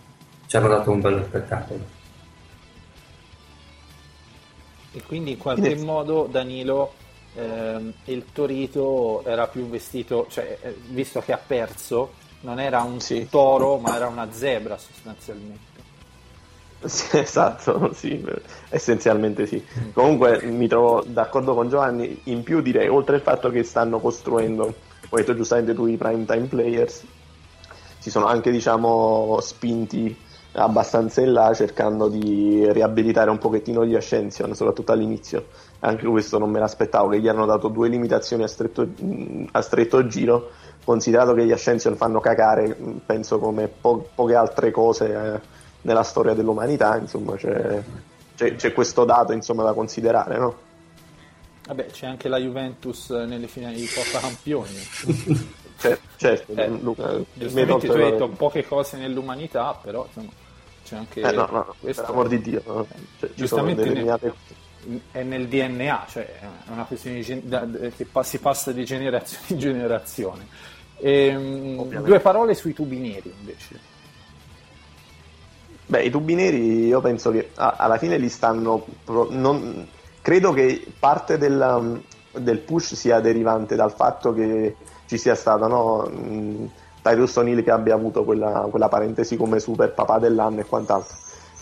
[0.47, 1.85] ci hanno dato un bello spettacolo.
[4.93, 6.95] E quindi in qualche In- modo Danilo
[7.35, 12.99] ehm, il Torito era più vestito, cioè eh, visto che ha perso, non era un
[13.01, 13.29] Sì.
[13.29, 15.76] toro ma era una zebra sostanzialmente.
[16.79, 18.23] Sì, esatto, sì,
[18.69, 19.65] essenzialmente sì.
[19.93, 24.65] Comunque mi trovo d'accordo con Giovanni, in più direi, oltre al fatto che stanno costruendo,
[25.09, 27.07] come hai detto giustamente tu, i prime time players,
[27.99, 30.23] si sono anche, diciamo, spinti
[30.59, 35.49] abbastanza in là cercando di riabilitare un pochettino gli Ascension, soprattutto all'inizio.
[35.81, 38.87] anche questo non me l'aspettavo, che gli hanno dato due limitazioni a stretto,
[39.53, 40.51] a stretto giro,
[40.85, 45.41] considerato che gli Ascension fanno cagare, penso come po- poche altre cose eh,
[45.87, 47.81] nella storia dell'umanità, insomma c'è,
[48.37, 50.57] c'è, c'è questo dato insomma, da considerare, no?
[51.67, 55.55] Vabbè, c'è anche la Juventus nelle finali di Coppa Campioni.
[55.79, 60.31] Certo, certo Eh, Luca, hai Giustamente tu hai detto poche cose nell'umanità, però insomma,
[60.83, 62.01] c'è anche Eh, no, no, questo.
[62.01, 62.87] per amor di Dio, no?
[63.21, 64.33] Cioè, Giustamente determinate
[65.11, 69.59] è nel DNA, cioè è una questione di da- che si passa di generazione in
[69.59, 70.47] generazione.
[70.99, 72.09] Ehm, Ovviamente.
[72.09, 73.79] due parole sui tubi neri invece.
[75.87, 78.85] Beh, i tubi neri io penso che alla fine li stanno.
[79.05, 79.87] pro- non-
[80.21, 81.81] credo che parte della-
[82.33, 84.75] del push sia derivante dal fatto che
[85.07, 86.71] ci sia stato no, mh,
[87.03, 91.17] Titus O'Neill che abbia avuto quella, quella parentesi come super papà dell'anno e quant'altro.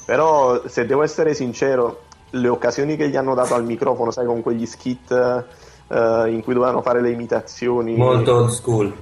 [0.06, 4.40] Però, se devo essere sincero, le occasioni che gli hanno dato al microfono, sai, con
[4.42, 5.12] quegli skit
[5.88, 7.94] eh, in cui dovevano fare le imitazioni.
[7.94, 8.94] Molto old school.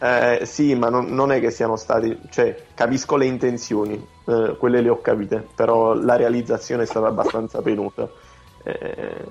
[0.00, 3.94] Eh, sì, ma non, non è che siano stati, cioè, capisco le intenzioni,
[4.26, 8.08] eh, quelle le ho capite, però la realizzazione è stata abbastanza penuta.
[8.62, 9.24] Eh,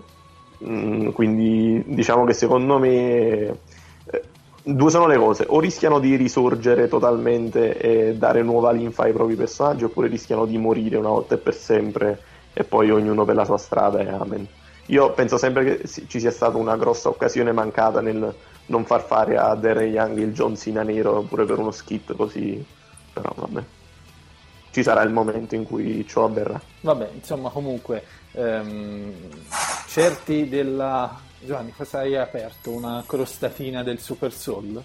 [0.65, 4.23] mm, quindi diciamo che secondo me eh,
[4.63, 9.35] due sono le cose, o rischiano di risorgere totalmente e dare nuova linfa ai propri
[9.35, 12.21] personaggi, oppure rischiano di morire una volta e per sempre
[12.53, 14.47] e poi ognuno per la sua strada e amen.
[14.87, 18.33] Io penso sempre che ci sia stata una grossa occasione mancata nel
[18.67, 22.63] non far fare a Darren Young il John Cena nero pure per uno skit così,
[23.13, 23.63] però vabbè.
[24.71, 26.61] Ci sarà il momento in cui ciò avverrà.
[26.81, 29.11] Vabbè, insomma, comunque, ehm,
[29.87, 31.25] certi della...
[31.39, 32.71] Giovanni, cosa hai aperto?
[32.71, 34.83] Una crostatina del Super Soul?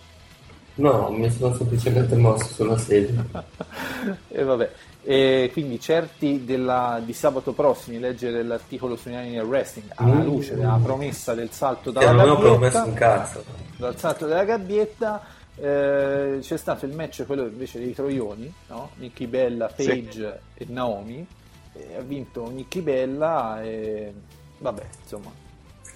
[0.74, 3.24] No, mi sono semplicemente mosso sulla sedia.
[4.28, 4.70] e vabbè,
[5.04, 10.24] e quindi certi della- di sabato prossimo di leggere l'articolo su Nine Wrestling alla Mm.
[10.24, 13.44] luce della promessa del salto dalla non ho promesso gabbietta, un cazzo.
[13.76, 15.22] dal salto della gabbietta
[15.56, 18.90] eh, c'è stato il match quello invece dei Troioni, no?
[18.96, 19.86] Nikki Bella, Sì.
[19.86, 21.26] Paige e Naomi.
[21.74, 24.12] E ha vinto Nikki Bella e
[24.58, 25.30] vabbè, insomma,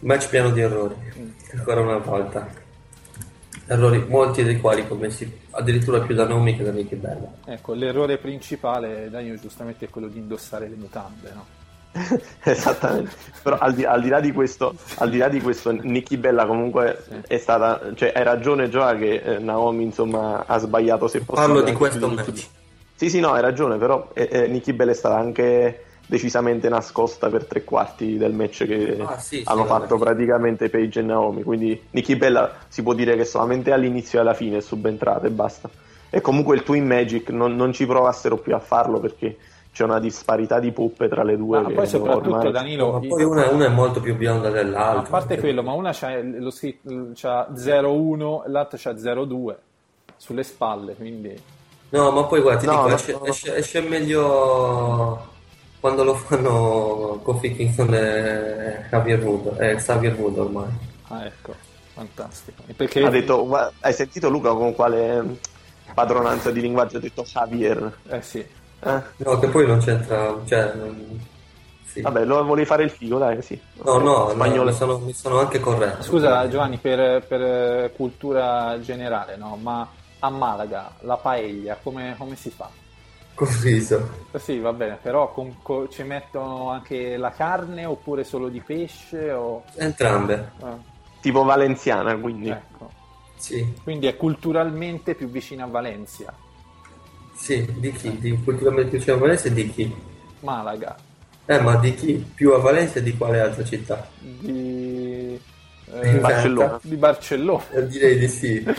[0.01, 0.95] Match pieno di errori,
[1.55, 2.49] ancora una volta.
[3.67, 7.33] Errori, molti dei quali commessi addirittura più da Naomi che da Nicky Bella.
[7.47, 11.45] ecco, l'errore principale, Daniel, giustamente è quello di indossare le mutande, no?
[12.45, 13.11] Esattamente.
[13.43, 16.45] Però al di, al di là di questo, al di là di questo, Nikki Bella
[16.47, 17.15] comunque Sì.
[17.27, 21.47] è stata, cioè hai ragione Gioa che eh, Naomi insomma ha sbagliato se possibile.
[21.55, 22.49] Parlo di questo match.
[22.95, 27.29] Sì, sì, no, hai ragione, però eh, eh, Nikki Bella è stata anche decisamente nascosta
[27.29, 29.81] per tre quarti del match che Ah, sì, sì, hanno vabbè.
[29.81, 31.43] fatto praticamente Paige e Naomi.
[31.43, 35.31] Quindi Nikki Bella si può dire che solamente all'inizio e alla fine è subentrata e
[35.31, 35.69] basta.
[36.09, 39.37] E comunque il Twin Magic non, non ci provassero più a farlo perché
[39.73, 41.61] c'è una disparità di puppe tra le due.
[41.61, 45.01] Ma poi soprattutto ormai- Danilo, Ma poi una, una è molto più bionda dell'altra.
[45.01, 46.51] A parte quello, ma una c'ha lo
[47.15, 49.55] c'ha 0-1 e l'altra c'ha 0-2
[50.17, 51.39] sulle spalle, quindi
[51.91, 53.25] No, ma poi guarda, ti No, dico, no, esce, no.
[53.25, 55.35] esce- esce meglio
[55.87, 60.67] quando lo fanno Kofi Kingston e Xavier Wood, eh, Xavier Wood ormai.
[61.09, 61.55] ah, ecco,
[61.95, 62.63] fantastico.
[62.67, 65.39] E Perché Ha detto, "Gua- hai sentito Luca con quale
[65.95, 67.99] padronanza di linguaggio ha detto Javier?
[68.09, 68.39] eh sì.
[68.39, 69.03] Eh?
[69.19, 71.21] No, che poi non c'entra, cioè, non-
[71.87, 72.01] sì.
[72.01, 73.59] Vabbè, lo volevi fare il figo, dai, sì.
[73.85, 74.71] No, no, no, Spagnolo.
[74.71, 76.03] mi sono, mi sono anche corretto.
[76.03, 79.57] Scusa Giovanni, per, per, eh, cultura generale, no?
[79.63, 82.69] Ma a Malaga la paella come, come si fa?
[83.37, 84.27] Col riso.
[84.33, 88.61] Eh Sì, va bene, però con- co- ci mettono anche la carne oppure solo di
[88.61, 89.31] pesce?
[89.33, 89.63] O...
[89.77, 92.49] Entrambe, eh, Tipo valenziana, quindi.
[92.49, 92.91] ecco.
[93.37, 93.75] sì.
[93.83, 96.35] Quindi è culturalmente più vicina a Valencia,
[97.35, 98.19] Sì, di chi?
[98.19, 99.95] Di culturalmente più vicino a Valencia e di chi?
[100.41, 100.97] Malaga,
[101.47, 102.15] Eh, ma di chi?
[102.35, 104.09] Più a Valencia e di quale altra città?
[104.19, 105.39] di,
[106.01, 106.79] Di eh, Barcellona.
[106.83, 107.65] di Barcellona.
[107.71, 108.65] Eh, Direi di sì.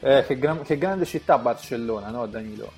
[0.00, 2.72] Eh, che, gran- che grande città Barcellona, no Danilo?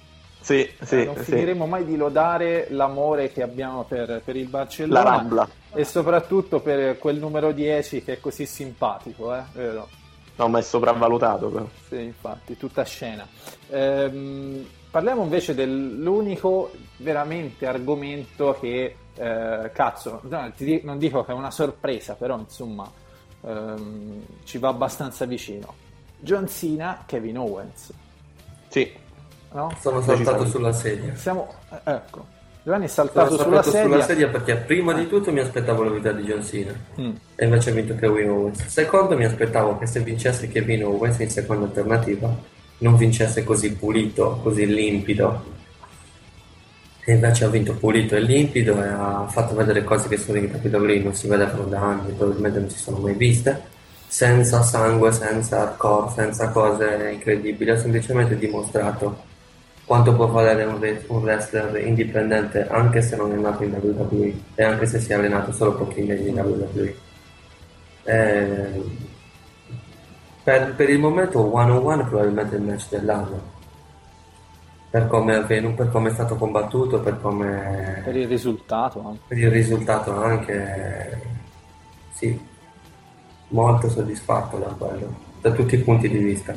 [0.48, 1.24] Sì, sì, Eh, non sì.
[1.24, 5.48] finiremo mai di lodare l'amore che abbiamo per, per il La Barcellona Rambla.
[5.74, 9.42] e soprattutto per quel numero 10 che è così simpatico, eh?
[9.52, 9.86] vero?
[10.36, 11.66] No, ma è sopravvalutato, però.
[11.88, 13.26] Sì, infatti, tutta scena.
[13.68, 21.34] Ehm, parliamo invece dell'unico veramente argomento che, eh, cazzo, no, ti non dico che è
[21.34, 22.90] una sorpresa, però insomma
[23.42, 25.74] ehm, ci va abbastanza vicino.
[26.18, 27.92] John Cena, Kevin Owens.
[28.68, 29.06] Sì.
[29.52, 29.72] No?
[29.80, 31.14] Sono saltato sulla sedia.
[31.16, 32.24] Siamo, eh, ecco,
[32.62, 33.82] Giovanni è Sono saltato sulla saltato sedia.
[33.90, 37.10] sulla sedia perché prima di tutto mi aspettavo la vita di John Cena Mm.
[37.34, 38.66] e invece ha vinto Kevin Owens.
[38.66, 42.30] Secondo mi aspettavo che se vincesse Kevin Owens in seconda alternativa
[42.78, 45.56] non vincesse così pulito, così limpido
[47.04, 50.50] E invece ha vinto pulito e limpido e ha fatto vedere cose che sono in
[50.62, 53.62] WWE non si vedevano da anni, probabilmente non si sono mai viste,
[54.06, 59.24] senza sangue, senza hardcore, senza cose incredibili, ha semplicemente dimostrato
[59.88, 64.34] quanto può valere un, re- un wrestler indipendente anche se non è nato in WWE
[64.54, 66.94] e anche se si è allenato solo pochi mesi in WWE.
[68.04, 68.82] Eh,
[70.44, 73.56] per, per il momento one on one probabilmente il match dell'anno
[74.90, 78.02] per come è avvenuto, per come è stato combattuto, per come...
[78.04, 79.20] Per il risultato anche.
[79.26, 81.22] Per il risultato anche,
[82.12, 82.38] sì,
[83.48, 86.56] molto soddisfatto da quello, da tutti i punti di vista.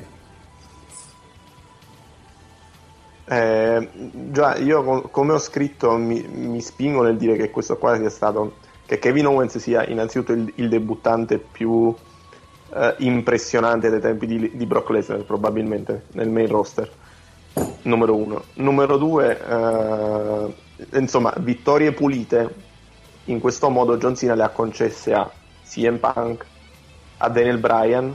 [3.32, 3.88] Eh,
[4.30, 8.10] già, io co- come ho scritto mi, mi spingo nel dire che questo qua sia
[8.10, 11.96] stato, che Kevin Owens sia innanzitutto il, il debuttante più
[12.74, 16.91] eh, impressionante dei tempi di, di Brock Lesnar probabilmente nel main roster
[17.84, 18.44] numero uno.
[18.56, 20.56] Numero due, eh,
[20.98, 22.70] insomma, vittorie pulite.
[23.26, 25.32] In questo modo John Cena le ha concesse a
[25.65, 26.46] CM Punk,
[27.17, 28.13] a Daniel Bryan,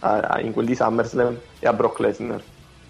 [0.00, 2.42] a, a, in quel di SummerSlam e a Brock Lesnar.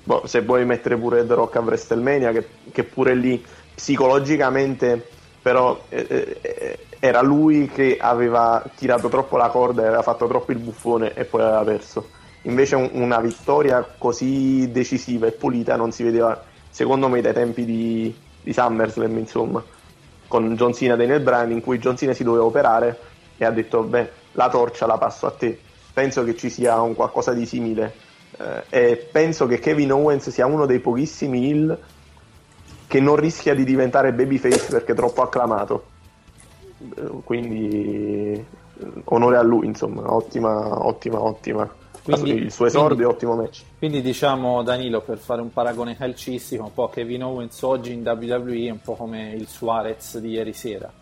[0.04, 3.42] Boh, se vuoi mettere pure The Rock a WrestleMania, che, che pure lì
[3.74, 5.08] psicologicamente
[5.44, 10.52] però eh, eh, era lui che aveva tirato troppo la corda e aveva fatto troppo
[10.52, 12.08] il buffone e poi aveva perso.
[12.42, 17.66] Invece un, una vittoria così decisiva e pulita non si vedeva secondo me dai tempi
[17.66, 19.62] di, di SummerSlam insomma
[20.26, 22.98] con John Cena Daniel Bryan in cui John Cena si doveva operare
[23.36, 25.60] e ha detto beh la torcia la passo a te.
[25.92, 27.94] Penso che ci sia un qualcosa di simile
[28.38, 31.78] eh, e penso che Kevin Owens sia uno dei pochissimi heel
[32.86, 35.86] che non rischia di diventare babyface perché è troppo acclamato
[36.96, 38.44] eh, quindi
[39.04, 43.62] onore a lui insomma ottima ottima ottima quindi, il suo esordio quindi, ottimo match.
[43.78, 48.66] Quindi diciamo Danilo per fare un paragone calcistico, un po' Kevin Owens oggi in WWE
[48.66, 50.92] è un po' come il Suarez di ieri sera.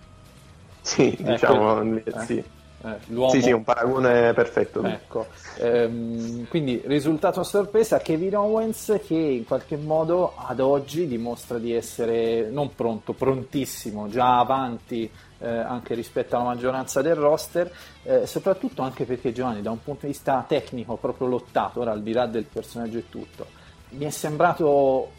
[0.81, 2.45] Sì, eh, diciamo quel, eh, sì.
[2.85, 4.83] Eh, sì, sì, un paragone perfetto.
[4.83, 5.27] Ecco.
[5.59, 11.73] Ehm, quindi risultato a sorpresa Kevin Owens che in qualche modo ad oggi dimostra di
[11.73, 17.71] essere non pronto, prontissimo, già avanti eh, anche rispetto alla maggioranza del roster,
[18.03, 22.03] eh, soprattutto anche perché Giovanni da un punto di vista tecnico, proprio lottato, ora al
[22.03, 23.47] di là del personaggio e tutto,
[23.91, 25.11] mi è sembrato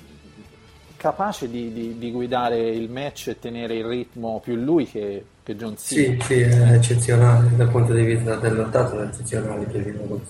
[0.98, 5.56] capace di, di, di, guidare il match e tenere il ritmo più lui che, che
[5.56, 6.18] John Cena.
[6.18, 10.22] Sì, sì, è eccezionale dal punto di vista del lottato, è eccezionale Kevin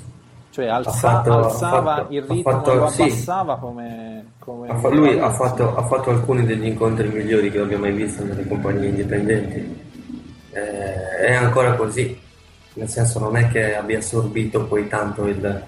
[0.49, 3.59] Cioè alza, fatto, alzava fatto, il ritmo fatto, lo abbassava sì.
[3.61, 7.91] come, come ha lui ha fatto, ha fatto, alcuni degli incontri migliori che abbia mai
[7.91, 9.91] visto nelle compagnie indipendenti
[10.51, 12.19] eh, è ancora così,
[12.73, 15.63] nel senso non è che abbia assorbito poi tanto il,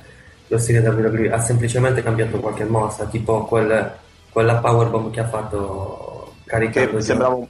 [0.48, 3.92] lo stile WWE, ha semplicemente cambiato qualche mossa, tipo quel,
[4.32, 7.00] quella powerbomb che ha fatto caricando...
[7.02, 7.48] sembrava un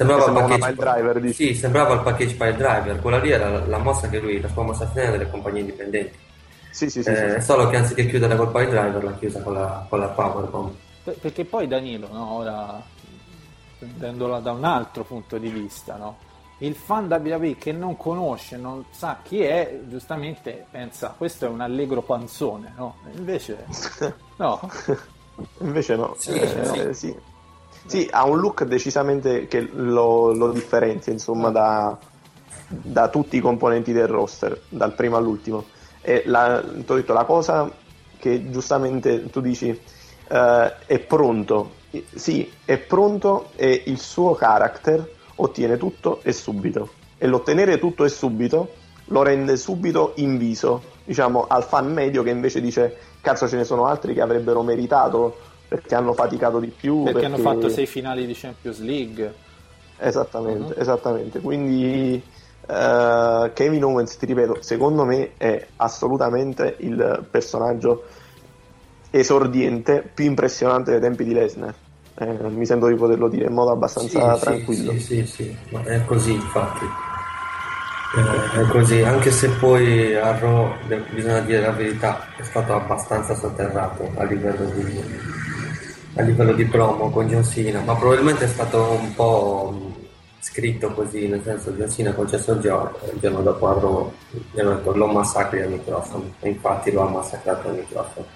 [0.00, 1.46] Sembrava, sembrava package, driver, dici.
[1.46, 3.00] Sì, sembrava il package pile driver.
[3.00, 6.16] Quella lì era la, la mossa che lui, la sua mossa finale delle compagnie indipendenti.
[6.70, 9.52] Sì, sì, sì, eh, sì, Solo che anziché chiudere col pile driver l'ha chiusa con
[9.52, 10.72] la, con la powerbomb.
[11.20, 12.82] Perché poi Danilo, no, ora
[13.78, 16.16] prendendola da un altro punto di vista, no?
[16.60, 21.60] il fan WWE che non conosce, non sa chi è, giustamente pensa questo è un
[21.60, 22.96] allegro panzone, no?
[23.16, 23.64] Invece
[24.36, 24.70] no.
[25.60, 26.14] Invece no.
[26.18, 27.14] Sì, eh, sì.
[27.86, 28.08] Sì.
[28.10, 31.96] ha un look decisamente che lo, lo differenzia, insomma, da,
[32.68, 35.64] da, tutti i componenti del roster, dal primo all'ultimo.
[36.00, 37.70] E la, ti ho detto, la cosa
[38.18, 40.34] che giustamente tu dici uh,
[40.86, 41.78] è pronto.
[42.14, 46.90] Sì, è pronto e il suo character ottiene tutto e subito.
[47.18, 48.74] E l'ottenere tutto e subito
[49.06, 53.86] lo rende subito inviso, diciamo, al fan medio che invece dice cazzo ce ne sono
[53.86, 55.36] altri che avrebbero meritato
[55.70, 57.04] perché hanno faticato di più.
[57.04, 57.34] Perché, perché...
[57.34, 59.34] hanno fatto sei finali di Champions League.
[59.98, 60.80] Esattamente, uh-huh.
[60.80, 61.38] esattamente.
[61.38, 62.20] Quindi
[62.66, 68.04] uh, Kevin Owens, ti ripeto, secondo me è assolutamente il personaggio
[69.10, 71.74] esordiente più impressionante dei tempi di Lesnar
[72.20, 74.92] eh, mi sento di poterlo dire in modo abbastanza sì, tranquillo.
[74.92, 76.84] Sì, sì, sì, ma è così infatti.
[78.16, 80.72] Eh, è così, anche se poi a Raw,
[81.14, 85.00] bisogna dire la verità, è stato abbastanza sotterrato a livello di,
[86.20, 89.98] a livello di promo con John Cena, ma probabilmente è stato un po'
[90.38, 94.12] scritto così, nel senso John Cena concesso il giorno, il giorno dopo a Raw
[94.52, 98.26] gli hanno detto lo massacri al microfono, e infatti lo ha massacrato al microfono.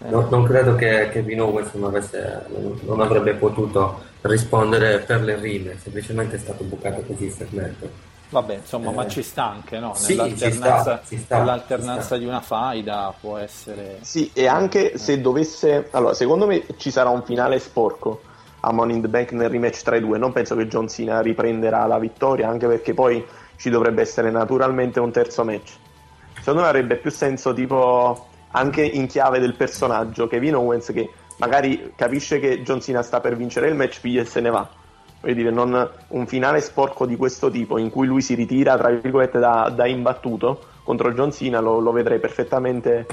[0.00, 2.44] Non, non, credo che Kevin Owens non, avesse,
[2.84, 7.90] non, avrebbe potuto rispondere per le rime, semplicemente è stato bucato così il segmento.
[8.30, 9.94] Vabbè, insomma, eh, ma ci sta anche, no?
[9.94, 12.16] Sì, Nell'alternanza, ci sta, nell'alternanza ci sta.
[12.18, 13.98] di una faida può essere...
[14.02, 14.98] Sì, e anche eh.
[14.98, 15.88] se dovesse...
[15.92, 18.20] Allora, secondo me ci sarà un finale sporco
[18.60, 20.18] a Money in the Bank nel rematch tra i due.
[20.18, 23.24] Non penso che John Cena riprenderà la vittoria, anche perché poi
[23.56, 25.72] ci dovrebbe essere naturalmente un terzo match.
[26.38, 31.92] Secondo me avrebbe più senso tipo anche in chiave del personaggio Kevin Owens che magari
[31.94, 34.68] capisce che John Cena sta per vincere il match, piglia e se ne va.
[35.20, 39.38] Dire, non un finale sporco di questo tipo in cui lui si ritira, tra virgolette,
[39.38, 43.06] da, da imbattuto contro John Cena, lo, lo vedrei perfettamente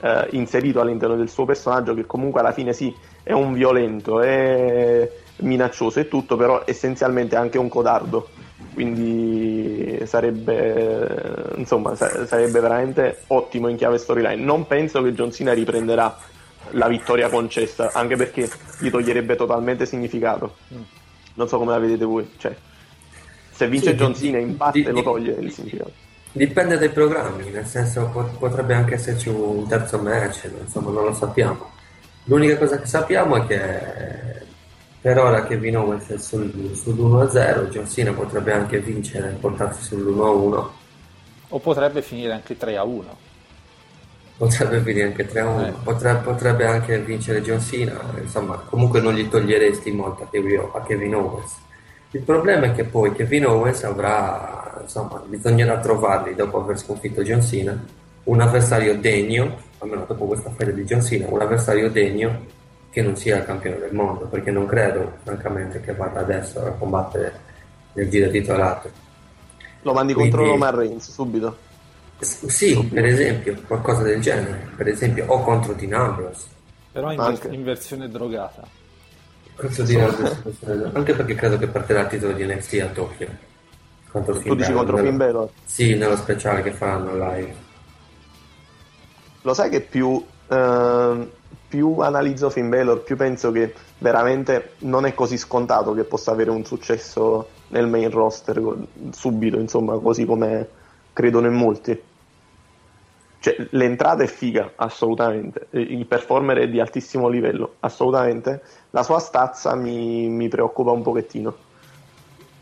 [0.00, 5.08] eh, inserito all'interno del suo personaggio, che comunque alla fine sì, è un violento, è
[5.36, 8.28] minaccioso e tutto, però essenzialmente è anche un codardo.
[8.74, 14.42] Quindi sarebbe, insomma, sarebbe veramente ottimo in chiave storyline.
[14.42, 16.16] Non penso che John Cena riprenderà
[16.70, 18.48] la vittoria concessa, anche perché
[18.78, 20.54] gli toglierebbe totalmente significato.
[21.34, 22.30] Non so come la vedete voi.
[22.36, 22.54] Cioè,
[23.50, 25.92] se vince sì, John Cena in parte di, lo toglie il significato.
[26.32, 31.70] Dipende dai programmi, nel senso potrebbe anche esserci un terzo match, insomma non lo sappiamo.
[32.24, 34.46] L'unica cosa che sappiamo è che
[35.00, 40.68] per ora Kevin Owens è sul, sull'1-0, John Cena potrebbe anche vincere e portarsi sull'1-1.
[41.48, 43.02] O potrebbe finire anche 3-1.
[44.42, 45.72] Potrebbe finire anche 3-1, eh.
[45.84, 50.80] potrebbe, potrebbe, anche vincere John Cena, insomma comunque non gli toglieresti molto a Kevin, a
[50.80, 51.52] Kevin Owens.
[52.10, 57.40] Il problema è che poi Kevin Owens avrà, insomma, bisognerà trovargli dopo aver sconfitto John
[57.40, 57.80] Cena
[58.24, 62.44] un avversario degno, almeno dopo questa fede di John Cena, un avversario degno
[62.90, 66.70] che non sia il campione del mondo, perché non credo, francamente, che vada adesso a
[66.70, 67.32] combattere
[67.92, 68.90] nel giro titolato.
[69.82, 71.70] Lo mandi Quindi, contro Roman Reigns subito?
[72.22, 76.46] Sì, per esempio, qualcosa del genere, per esempio, o contro Dean Ambrose.
[76.92, 78.62] Però in, ver- in versione drogata.
[79.56, 83.28] Contro Dean Ambrose, anche perché credo che partirà il titolo di NXT a Tokyo.
[84.10, 85.48] Contro tu Finn dici contro Finn Balor?
[85.64, 87.54] Sì, nello speciale che faranno live.
[89.42, 90.24] Lo sai che più...
[90.48, 91.40] Uh
[91.72, 96.50] più analizzo Finn Balor, più penso che veramente non è così scontato che possa avere
[96.50, 98.60] un successo nel main roster
[99.10, 100.68] subito, insomma, così come
[101.14, 101.98] credono in molti.
[103.42, 105.66] Cioè, l'entrata è figa, assolutamente.
[105.70, 108.62] Il performer è di altissimo livello, assolutamente.
[108.90, 111.54] La sua stazza mi, mi preoccupa un pochettino.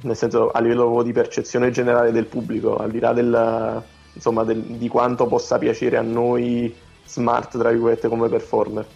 [0.02, 3.82] Nel senso, a livello di percezione generale del pubblico, al di là del,
[4.14, 6.74] insomma, del, di quanto possa piacere a noi
[7.04, 8.86] smart, tra virgolette, come performer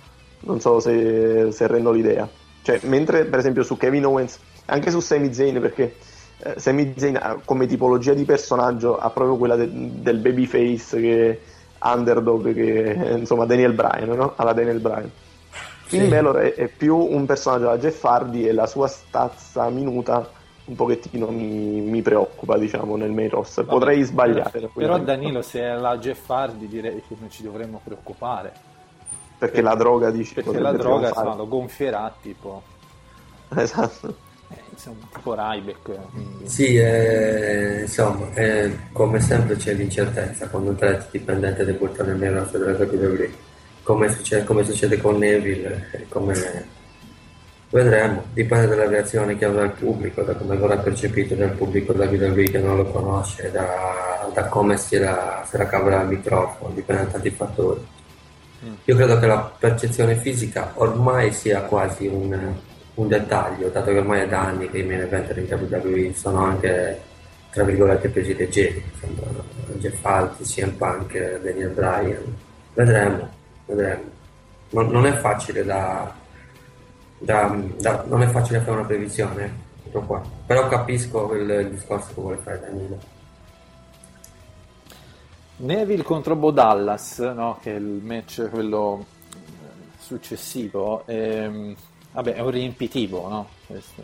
[0.45, 2.29] non so se, se rendo l'idea.
[2.63, 5.97] Cioè, mentre per esempio su Kevin Owens, anche su Sami Zayn, perché
[6.39, 11.41] eh, Sami Zayn come tipologia di personaggio ha proprio quella de- del babyface che
[11.85, 14.33] underdog, che insomma Daniel Bryan, no?
[14.37, 15.11] Alla Daniel Bryan.
[15.85, 16.09] Finn sì.
[16.09, 20.29] Balor è, è, più un personaggio da Jeff Hardy e la sua stazza minuta
[20.67, 23.67] un pochettino mi, mi preoccupa, diciamo, nel main roster.
[23.67, 24.71] Potrei sbagliare.
[24.75, 28.73] Però Danilo, se è la Jeff Hardy direi che non ci dovremmo preoccupare
[29.45, 32.63] perché la droga dice perché la droga insomma, lo gonfierà tipo
[33.55, 34.17] esatto
[34.49, 36.49] eh, insomma tipo Ryback quindi...
[36.49, 42.35] sì eh, insomma eh, come sempre c'è l'incertezza quando un talento dipendente debutta nel main
[42.35, 43.31] roster della WWE
[43.83, 46.73] come succede, come succede con Neville come
[47.71, 52.07] vedremo dipende dalla reazione che avrà il pubblico da come verrà percepito dal pubblico da
[52.07, 56.75] WWE che non lo conosce da, da come si la, se la caverà il microfono
[56.75, 57.81] dipende da tanti fattori.
[58.85, 62.55] Io credo che la percezione fisica ormai sia quasi un,
[62.95, 66.45] un dettaglio, dato che ormai è da anni che i main eventer in WWE sono
[66.45, 67.01] anche,
[67.51, 68.83] tra virgolette, presi leggeri,
[69.79, 72.37] Jeff Hardy, CM Punk, Daniel Bryan.
[72.73, 73.29] Vedremo,
[73.67, 74.03] vedremo.
[74.71, 76.13] Non, non è facile da,
[77.19, 79.53] da, da, non è facile fare una previsione,
[80.47, 82.99] però capisco il, il discorso che vuole fare Danilo.
[85.57, 87.59] Neville contro Bo Dallas, no?
[87.63, 89.39] che è il match quello eh,
[89.99, 91.77] successivo, ehm,
[92.15, 93.49] vabbè, è un riempitivo, no?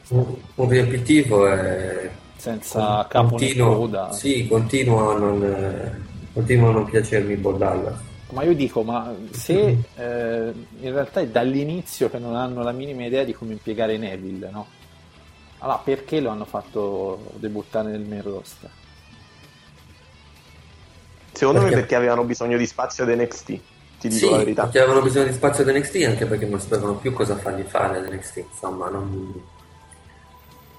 [0.08, 2.10] Un, un riempitivo è...
[2.36, 4.12] senza capo continuo, coda.
[4.12, 7.98] Sì, continua a non, continua a non piacermi Bo Dallas.
[8.32, 13.04] Ma io dico, ma se eh, in realtà è dall'inizio che non hanno la minima
[13.04, 14.66] idea di come impiegare Neville, no?
[15.58, 18.70] Allora, perché lo hanno fatto debuttare nel main roster?
[21.32, 21.74] Secondo perché?
[21.74, 23.58] me perché avevano bisogno di spazio ad NXT,
[24.00, 24.62] ti dico sì, la verità.
[24.62, 27.98] Perché avevano bisogno di spazio ad NXT anche perché non sapevano più cosa fargli fare
[27.98, 29.34] ad NXT, insomma, non...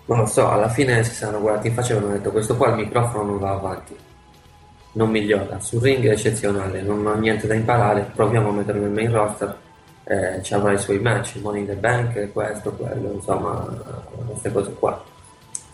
[0.05, 2.69] non lo so, alla fine si saranno guardati in faccia e hanno detto questo qua
[2.69, 3.95] il microfono non va avanti,
[4.93, 8.91] non migliora, sul ring è eccezionale, non ho niente da imparare, proviamo a metterlo nel
[8.91, 9.55] main roster,
[10.03, 13.65] eh, ci avrà i suoi match, Money in the Bank, questo, quello, insomma,
[14.25, 15.03] queste cose qua.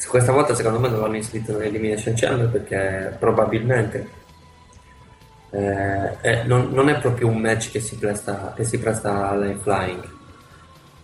[0.05, 4.07] Questa volta secondo me non l'hanno iscritto nell'Elimination Channel perché probabilmente
[5.49, 9.59] eh, eh, non, non, è proprio un match che si presta, che si presta all'high
[9.59, 10.03] flying.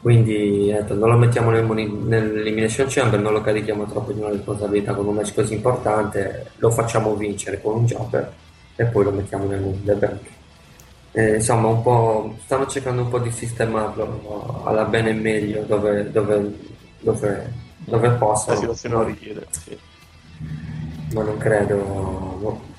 [0.02, 4.94] quindi detto, non lo mettiamo nel nell'elimination chamber, non lo carichiamo troppo di una responsabilità
[4.94, 8.34] con un match così importante, lo facciamo vincere con un jobber
[8.76, 10.20] e poi lo mettiamo nel Bank.
[11.16, 16.12] Eh, insomma, un po', stanno cercando un po' di sistemarlo alla bene e meglio dove,
[16.12, 16.52] dove,
[17.00, 19.46] dove, dove La possono, situazione lo richiede.
[19.52, 19.78] Sì.
[21.14, 21.76] ma non credo.
[21.76, 22.73] no.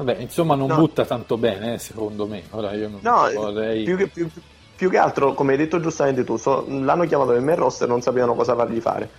[0.00, 0.76] Vabbè, insomma, non No.
[0.76, 2.42] butta tanto bene, eh, secondo me.
[2.52, 3.84] Ora io non No, vorrei.
[3.84, 4.30] più, che, più-
[4.74, 7.90] più che altro, come hai detto giustamente tu, so- l'hanno chiamato nel main roster e
[7.90, 9.10] non sapevano cosa fargli fare.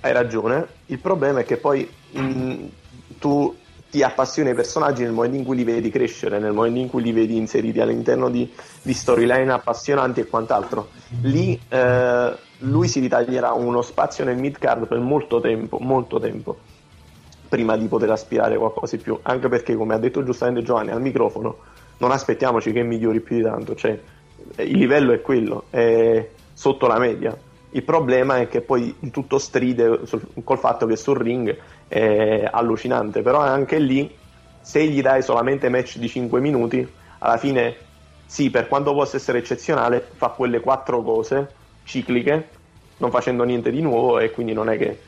[0.00, 0.78] Hai ragione.
[0.86, 2.66] Il problema è che poi mh,
[3.20, 3.56] tu
[3.88, 7.02] ti appassioni ai personaggi nel momento in cui li vedi crescere, nel momento in cui
[7.02, 8.52] li vedi inseriti all'interno di,
[8.82, 10.90] di storyline appassionanti e quant'altro.
[11.22, 16.58] Lì eh, lui si ritaglierà uno spazio nel mid card per molto tempo, molto tempo
[17.48, 19.18] prima di poter aspirare a qualcosa di più.
[19.22, 21.58] Anche perché, come ha detto giustamente Giovanni al microfono,
[21.98, 23.74] non aspettiamoci che migliori più di tanto.
[23.74, 23.98] Cioè,
[24.56, 27.36] il livello è quello, è sotto la media.
[27.70, 33.22] Il problema è che poi tutto stride sul- col fatto che sul ring è allucinante,
[33.22, 34.14] però anche lì,
[34.60, 36.86] se gli dai solamente match di 5 minuti,
[37.18, 37.76] alla fine,
[38.24, 41.52] sì, per quanto possa essere eccezionale, fa quelle quattro cose
[41.84, 42.48] cicliche,
[42.98, 45.00] non facendo niente di nuovo e quindi non è che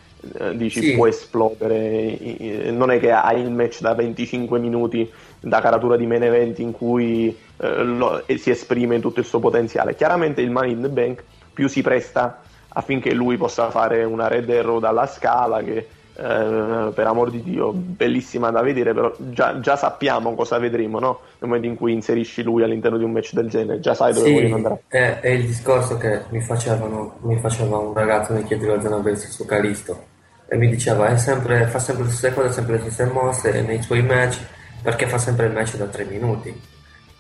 [0.55, 0.95] dici Sì.
[0.95, 5.11] può esplodere, non è che hai il match da 25 minuti
[5.41, 9.95] da caratura di main event in cui eh, lo- si esprime tutto il suo potenziale.
[9.95, 12.43] Chiaramente il Money in the Bank più si presta
[12.73, 17.73] affinché lui possa fare una Red Arrow dalla scala che eh, per amor di Dio
[17.73, 21.21] bellissima da vedere però già, già sappiamo cosa vedremo no?
[21.39, 24.27] nel momento in cui inserisci lui all'interno di un match del genere già sai dove
[24.27, 28.45] Sì, vogliono andare è, è il discorso che mi, facevano, mi faceva un ragazzo mi
[28.45, 30.10] chiedeva zona verso su Calisto
[30.53, 33.81] e mi diceva è sempre, fa sempre le stesse cose, sempre le stesse mosse nei
[33.83, 34.39] suoi match
[34.83, 36.61] perché fa sempre il match da 3 minuti.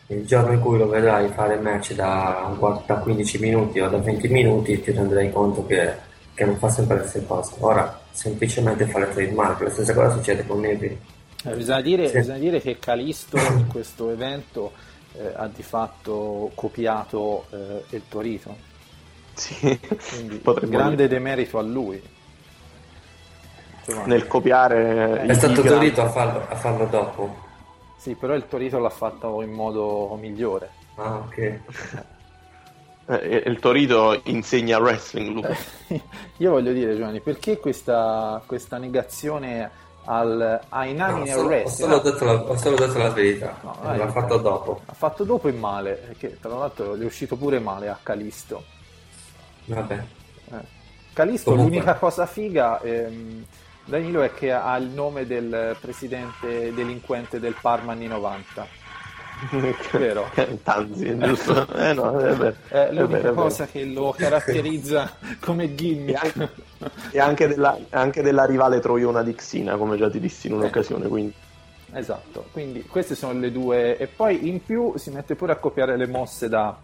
[0.08, 2.52] Il giorno in cui lo vedrai fare match da,
[2.86, 5.94] da 15 minuti o da 20 minuti ti renderai conto che,
[6.34, 7.54] che non fa sempre le stesse cose.
[7.60, 10.98] Ora semplicemente fa le trademark, la stessa cosa succede con Neville.
[11.44, 12.16] Eh, bisogna, dire, Sì.
[12.18, 14.72] bisogna dire che Calisto in questo evento
[15.12, 18.56] eh, ha di fatto copiato eh, il Torito,
[19.34, 19.78] sì,
[20.66, 21.08] grande dire.
[21.08, 22.02] demerito a lui.
[24.04, 27.48] Nel copiare È stato Torito a farlo, a farlo dopo.
[27.96, 30.70] Sì, però il Torito l'ha fatto in modo migliore.
[30.96, 31.60] Ah, ok.
[33.06, 35.56] Eh, il Torito insegna wrestling Luca.
[36.38, 39.70] Io voglio dire, Giovanni, perché questa, questa negazione
[40.04, 41.90] al, ai nani No, ho ho wrestling?
[41.90, 44.82] solo detto la, ho solo detto la verità, No, l'ha dai, fatto dopo.
[44.86, 48.64] Ha fatto dopo e male, perché tra l'altro gli è uscito pure male a Calisto.
[49.64, 50.04] Vabbè.
[50.52, 50.66] Eh.
[51.12, 51.80] Calisto, Comunque.
[51.80, 53.46] l'unica cosa figa, ehm,
[53.91, 58.66] Danilo, è che ha il nome del presidente delinquente del Parma anni 90.
[59.99, 60.30] Vero.
[60.62, 61.66] Tanzi, giusto?
[61.74, 62.57] Eh no, è vero.
[62.68, 65.11] È è l'unica è cosa che lo caratterizza
[65.41, 66.22] come E gimmick.
[66.24, 66.51] anche,
[67.11, 71.09] e anche della, anche della rivale troiona di Xina, come già ti dissi in un'occasione.
[71.09, 71.34] Quindi.
[71.93, 73.97] Esatto, quindi queste sono le due.
[73.97, 76.76] E poi in più si mette pure a copiare le mosse da,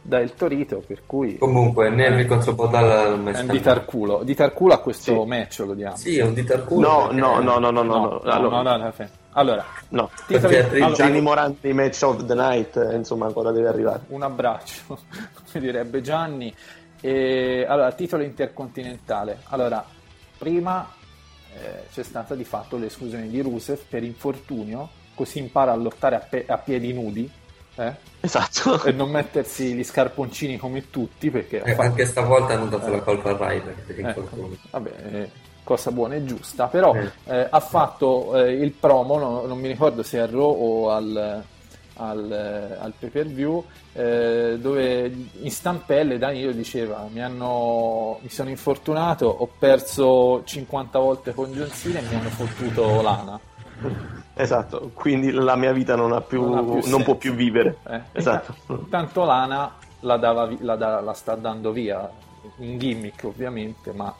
[0.00, 4.22] da El Torito, per cui Comunque, Neville contro Podalla è un ditarculo.
[4.22, 5.28] Ditarculo a questo Sì.
[5.28, 5.96] match lo diamo.
[5.96, 6.88] Sì, è un ditarculo.
[6.88, 8.08] No, perché- no, no, no, no, no, no, no.
[8.08, 8.92] no, Allora, no, no, no,
[9.32, 10.10] Allora, no.
[10.26, 14.00] titoli- Perché allora, Gianni Morandi match of the night, eh, insomma, ancora deve arrivare.
[14.08, 14.82] un abbraccio,
[15.52, 16.54] come direbbe Gianni.
[17.00, 19.40] E, allora, titolo intercontinentale.
[19.50, 19.84] Allora,
[20.38, 20.88] prima
[21.54, 26.20] eh, c'è stata di fatto l'esclusione di Rusev per infortunio, così impara a lottare a,
[26.20, 27.30] pe- a piedi nudi
[27.78, 28.82] eh, Esatto.
[28.84, 33.00] e non mettersi gli scarponcini come tutti, perché Eh, fatto- anche stavolta hanno dato la
[33.00, 34.28] colpa a Ryder per Ecco,
[34.70, 35.30] vabbè, eh,
[35.64, 37.10] cosa buona e giusta, però Eh.
[37.24, 41.42] eh, ha fatto eh, il promo, no- non mi ricordo se a Raw o al,
[42.00, 48.28] al, eh, al pay per view, eh, dove in stampelle Danilo diceva mi, hanno, mi
[48.28, 53.38] sono infortunato, ho perso 50 volte con John Cena e mi hanno fottuto Lana.
[54.40, 57.78] Esatto, quindi la mia vita non, ha più, Non ha più non può più vivere.
[57.88, 58.54] Eh, Esatto.
[58.88, 62.08] Tanto Lana la, dava la da- la sta dando via,
[62.58, 64.14] in gimmick ovviamente, ma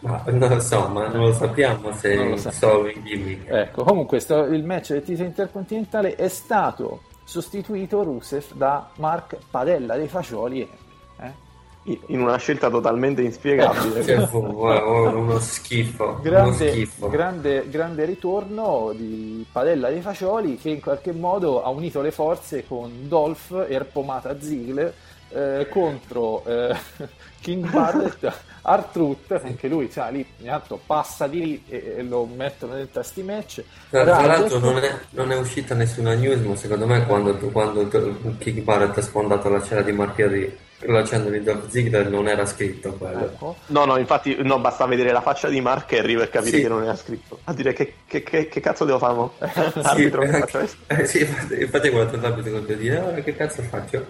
[0.00, 2.74] Ma non lo so, ma non lo sappiamo se Non lo è sappiamo.
[2.74, 3.48] solo in gimmick.
[3.50, 9.96] Ecco, comunque sto- il match del titolo intercontinentale è stato sostituito Rusev da Mark Padella
[9.96, 10.70] dei Fagioli.
[12.06, 14.02] In una scelta totalmente inspiegabile.
[14.28, 17.08] Fu- uno uno schifo, uno Grande, schifo.
[17.08, 22.66] grande, grande ritorno di Padella dei Fagioli che in qualche modo ha unito le forze
[22.66, 24.92] con Dolph e Erpomata Ziggler
[25.30, 26.76] eh, contro eh,
[27.40, 28.32] King Barrett,
[28.62, 33.00] Artruth, anche lui cioè, lì, ogni tanto passa di lì e, e lo mettono dentro
[33.00, 33.64] a sti match.
[33.90, 37.86] Tra, tra l'altro non è, non è uscita nessuna news, ma secondo me quando, quando
[38.38, 40.16] Kick Barrett ha sfondato la cella di Mark
[40.78, 43.24] Quello accendo di Dolph Ziggler non era scritto quello.
[43.24, 43.56] Ecco.
[43.66, 46.62] No, no, infatti no, basta vedere la faccia di Mark Henry per capire Sì.
[46.62, 47.40] che non era scritto.
[47.44, 49.52] A dire che, che, che, che cazzo devo fare?
[49.94, 50.04] Sì,
[50.86, 54.06] eh, eh, sì, infatti, infatti quello l'arbitro quando dire, "Ah, che cazzo faccio?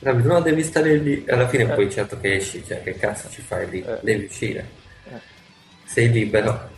[0.00, 1.24] L'arbitro, no, devi stare lì.
[1.24, 3.82] E alla fine poi certo che esci, cioè che cazzo ci fai lì?
[3.82, 3.98] Eh.
[4.02, 4.68] Devi uscire.
[5.08, 5.18] Eh.
[5.84, 6.68] Sei libero.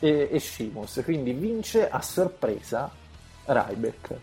[0.00, 2.90] E, e Shimus, quindi vince a sorpresa
[3.44, 4.14] Ryback.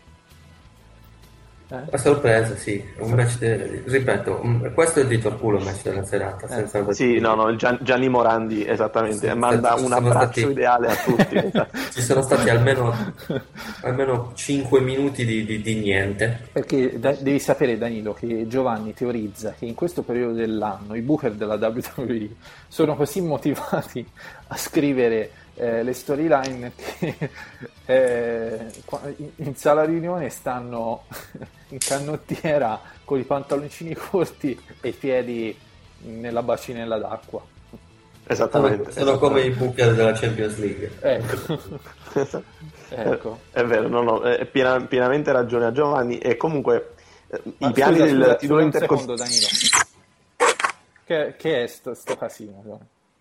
[1.66, 1.76] Eh?
[1.92, 5.64] A sorpresa, sì, un match, de- ripeto, un- questo è il dito al culo il
[5.64, 9.88] match della serata, di Sì, no, no, Gian- Gianni Morandi, esattamente, Sì, manda ci un
[9.90, 11.36] sono abbraccio stati- ideale a tutti.
[11.36, 11.78] esatto.
[11.94, 12.94] Ci sono stati almeno,
[13.82, 16.48] almeno 5 minuti di, di- di niente.
[16.52, 21.32] Perché da- devi sapere, Danilo, che Giovanni teorizza che in questo periodo dell'anno i booker
[21.32, 22.28] della WWE
[22.68, 24.06] sono così motivati
[24.48, 27.30] a scrivere eh, le storyline che
[27.86, 28.66] eh,
[29.36, 31.04] in, sala riunione stanno
[31.68, 35.56] in canottiera con i pantaloncini corti e i piedi
[35.98, 37.40] nella bacinella d'acqua.
[37.40, 37.82] Sono,
[38.26, 38.90] Esattamente.
[38.90, 40.92] sono come i booker della Champions League.
[41.00, 41.58] Ecco.
[42.88, 43.40] ecco.
[43.50, 46.94] È vero, no, no, è piena- pienamente ragione a Giovanni e comunque
[47.28, 49.92] eh, Ma i piani scusa, del scusa, titolo scusa un secondo, intercontinentale Danilo.
[51.04, 52.80] Che, che è sto, sto casino?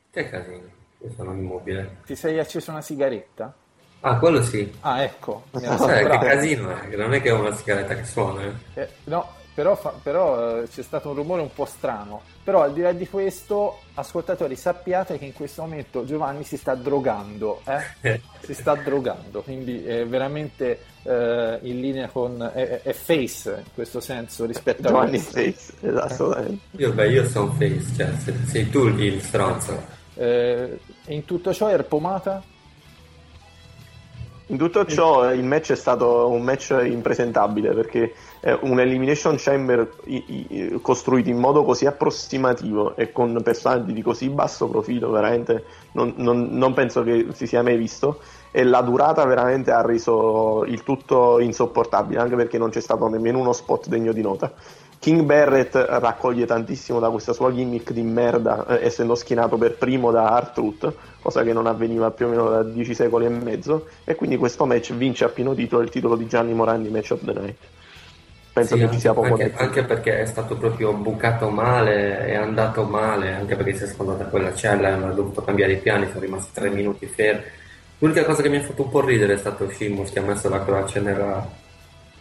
[0.09, 0.69] Che casino,
[1.03, 1.97] io sono immobile.
[2.05, 3.53] Ti sei acceso una sigaretta?
[4.01, 4.71] Ah, quello sì.
[4.81, 5.43] Ah, ecco.
[5.51, 8.41] Sai che casino è, che non è che è una sigaretta che suona.
[8.43, 8.81] eh.
[8.81, 12.21] Eh, no, però, fa- però, eh, c'è stato un rumore un po' strano.
[12.43, 16.75] Però al di là di questo, ascoltatori, sappiate che in questo momento Giovanni si sta
[16.75, 17.61] drogando.
[18.01, 18.21] eh?
[18.43, 22.41] Si sta drogando, quindi è veramente eh, in linea con...
[22.53, 25.17] È, è face in questo senso rispetto a Giovanni.
[25.17, 26.57] Face, esatto.
[26.71, 29.81] Io, beh, io sono face, cioè se- sei tu il stronzo.
[30.15, 32.41] Eh, e in tutto ciò è pomata?
[34.47, 39.35] In tutto ciò eh, il match è stato un match impresentabile perché è un Elimination
[39.37, 39.89] Chamber
[40.81, 46.49] costruito in modo così approssimativo e con personaggi di così basso profilo veramente non, non-
[46.51, 48.19] non penso che si sia mai visto
[48.51, 53.39] e la durata veramente ha reso il tutto insopportabile anche perché non c'è stato nemmeno
[53.39, 54.53] uno spot degno di nota.
[55.03, 60.11] King Barrett raccoglie tantissimo da questa sua gimmick di merda, eh, essendo schienato per primo
[60.11, 64.15] da R-Truth, cosa che non avveniva più o meno da 10 secoli e mezzo, e
[64.15, 67.33] quindi questo match vince a pieno titolo il titolo di Gianni Morandi Match of the
[67.33, 67.55] Night.
[68.53, 72.35] Penso Sì, che ci sia poco anche, anche perché è stato proprio bucato male, è
[72.35, 76.07] andato male, anche perché si è sfondata quella cella e hanno dovuto cambiare i piani,
[76.07, 77.43] sono rimasti tre minuti fermi.
[77.97, 80.47] L'unica cosa che mi ha fatto un po' ridere è stato Shimus che ha messo
[80.47, 81.45] la croce nella,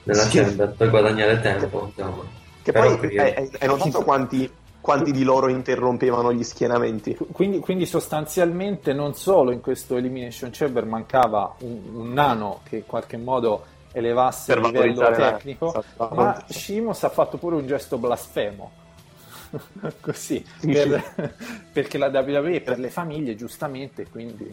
[0.03, 0.39] nella Sì.
[0.39, 1.93] chamber per guadagnare tempo.
[1.95, 2.41] Insomma.
[2.63, 4.51] Che Però poi hai, hai- hai notato quanti,
[4.81, 7.17] quanti di loro interrompevano gli schienamenti?
[7.33, 12.87] Quindi, quindi sostanzialmente non solo in questo Elimination Chamber mancava un, un nano che in
[12.87, 16.15] qualche modo elevasse Per il livello la- tecnico, esatto.
[16.15, 18.71] ma Shimos ha fatto pure un gesto blasfemo.
[20.01, 21.35] Così, Sì, per-
[21.73, 24.49] perché la WWE per le famiglie, giustamente, quindi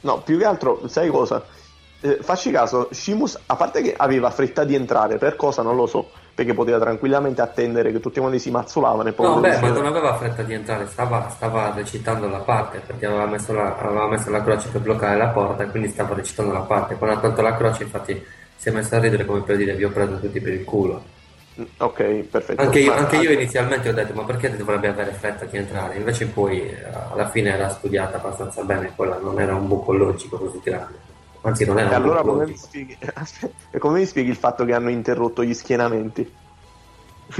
[0.00, 1.44] No, più che altro, sai cosa?
[2.00, 5.86] Eh, facci caso, Shimus, a parte che aveva fretta di entrare, per cosa non lo
[5.86, 9.26] so, perché poteva tranquillamente attendere che tutti quanti si mazzolavano e poi...
[9.26, 13.26] No, beh, ma non aveva fretta di entrare, stava, stava recitando la parte perché aveva
[13.26, 16.60] messo la, aveva messo la croce per bloccare la porta e quindi stava recitando la
[16.60, 16.96] parte.
[16.96, 18.20] Quando ha tolto la croce, infatti,
[18.56, 21.02] si è messo a ridere come per dire vi ho preso tutti per il culo.
[21.76, 22.60] Ok, perfetto.
[22.60, 25.96] Anche io, anche io inizialmente ho detto ma perché dovrebbe avere fretta di entrare?
[25.96, 26.82] Invece poi eh,
[27.12, 31.12] alla fine era studiata abbastanza bene, quella non era un buco logico così grande.
[31.44, 32.96] Anzi non era E allora come mi, spieghi...
[33.78, 36.32] come mi spieghi il fatto che hanno interrotto gli schienamenti?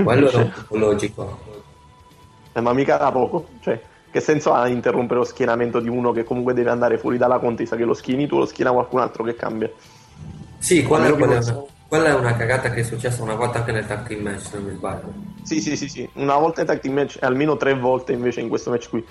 [0.02, 1.38] Quello era un logico.
[2.52, 3.48] Eh, ma mica da poco.
[3.60, 3.80] Cioè,
[4.10, 7.76] che senso ha interrompere lo schienamento di uno che comunque deve andare fuori dalla contesa?
[7.76, 9.70] Che lo schieni tu, lo schiena qualcun altro che cambia.
[10.58, 13.86] Sì, quella, quella una, quella è una cagata che è successa una volta anche nel
[13.86, 15.12] tag team match, se non mi sbaglio.
[15.42, 16.08] Sì, sì, sì, sì.
[16.14, 19.04] Una volta in tag team match almeno tre volte invece in questo match qui.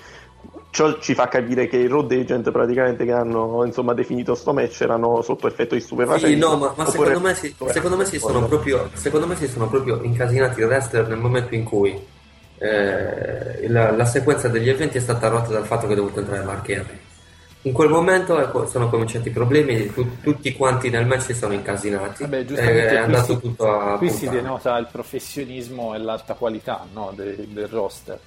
[0.74, 4.80] Ciò ci fa capire che i road agent praticamente che hanno insomma definito sto match
[4.80, 6.32] erano sotto effetto di stupefacenti.
[6.32, 9.46] Sì, no, ma, ma secondo, me si, secondo, me si sono proprio, secondo me si
[9.46, 11.96] sono proprio incasinati i wrestler nel momento in cui
[12.58, 16.42] eh, la, la sequenza degli eventi è stata rotta dal fatto che è dovuto entrare
[16.42, 16.98] Mark Henry.
[17.62, 21.52] In quel momento ecco, sono cominciati i problemi, tu- tutti quanti nel match si sono
[21.52, 24.42] incasinati, Vabbè, e giustamente è qui andato si- tutto a qui si puttane.
[24.42, 28.18] denota il professionismo e l'alta qualità no, de- del roster.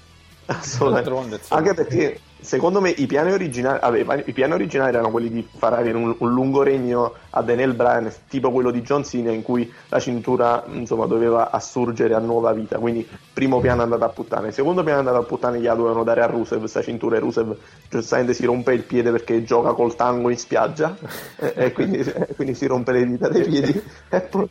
[0.47, 1.41] Assolutamente.
[1.49, 5.73] Anche perché secondo me i piani originali, vabbè, i piani originali erano quelli di far
[5.73, 9.71] avere un, un lungo regno a Daniel Bryan, tipo quello di John Cena, in cui
[9.89, 12.77] la cintura insomma, doveva assurgere a nuova vita.
[12.77, 14.51] Quindi, primo piano è andato a puttane.
[14.51, 17.17] Secondo piano è andato a puttane, gliela dovevano dare a Rusev questa cintura.
[17.17, 17.55] E Rusev
[17.89, 20.95] giustamente si rompe il piede perché gioca col tango in spiaggia,
[21.37, 23.75] e, e quindi, e quindi si rompe le dita dei piedi.
[24.09, 24.47] E poi,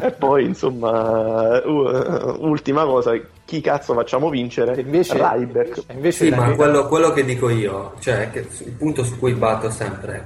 [0.00, 3.12] e poi, insomma, uh, ultima cosa,
[3.44, 4.80] chi cazzo facciamo vincere?
[4.80, 5.84] Invece, Ryback.
[5.92, 9.70] invece Sì, ma quello, quello che dico io, cioè che il punto su cui batto
[9.70, 10.22] sempre è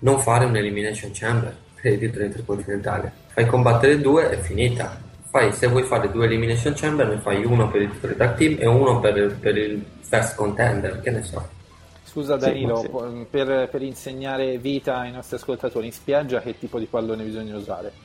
[0.00, 3.10] non fare un elimination chamber per i titoli intercontinentali.
[3.28, 4.98] Fai combattere due e finita.
[5.30, 8.56] Fai, se vuoi fare due elimination chamber, ne fai uno per il titolo tag team
[8.58, 11.48] e uno per, il- per il first contender, che ne so.
[12.04, 12.88] Scusa Sì, Danilo, sì.
[12.88, 17.56] po- per, per insegnare vita ai nostri ascoltatori in spiaggia che tipo di pallone bisogna
[17.56, 18.01] usare?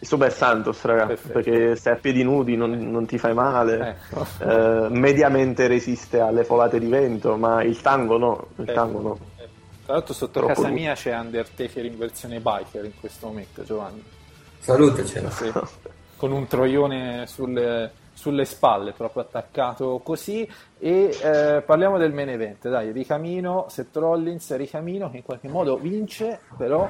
[0.00, 1.32] Il Super Santos, raga, Perfetto.
[1.32, 4.26] perché se a piedi nudi non, non ti fai male, Ecco.
[4.44, 9.18] eh, mediamente resiste alle folate di vento, ma il tango no, il Eh, tango no.
[9.38, 9.48] eh,
[9.84, 14.02] Tra l'altro sotto Troppo casa mia c'è Undertaker in versione biker in questo momento, Giovanni.
[14.60, 15.30] Salutacelo.
[15.30, 15.52] Sì.
[16.16, 20.48] Con un troione sulle, sulle spalle, proprio attaccato così.
[20.78, 25.76] E eh, parliamo del main event, dai, Ricamino, Seth Rollins, Ricamino che in qualche modo
[25.76, 26.88] vince, però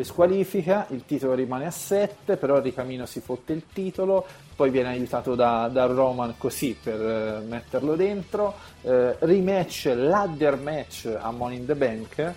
[0.00, 4.26] per squalifica, il titolo rimane a 7, però Ricamino si fotte il titolo,
[4.56, 11.14] poi viene aiutato da, da Roman così per eh, metterlo dentro, eh, rematch, ladder match
[11.20, 12.32] a Money in the Bank,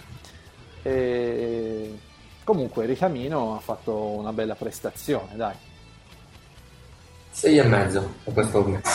[0.82, 1.98] e
[2.44, 5.56] comunque Ricamino ha fatto una bella prestazione, dai.
[7.32, 8.90] Sei e mezzo a questo momento.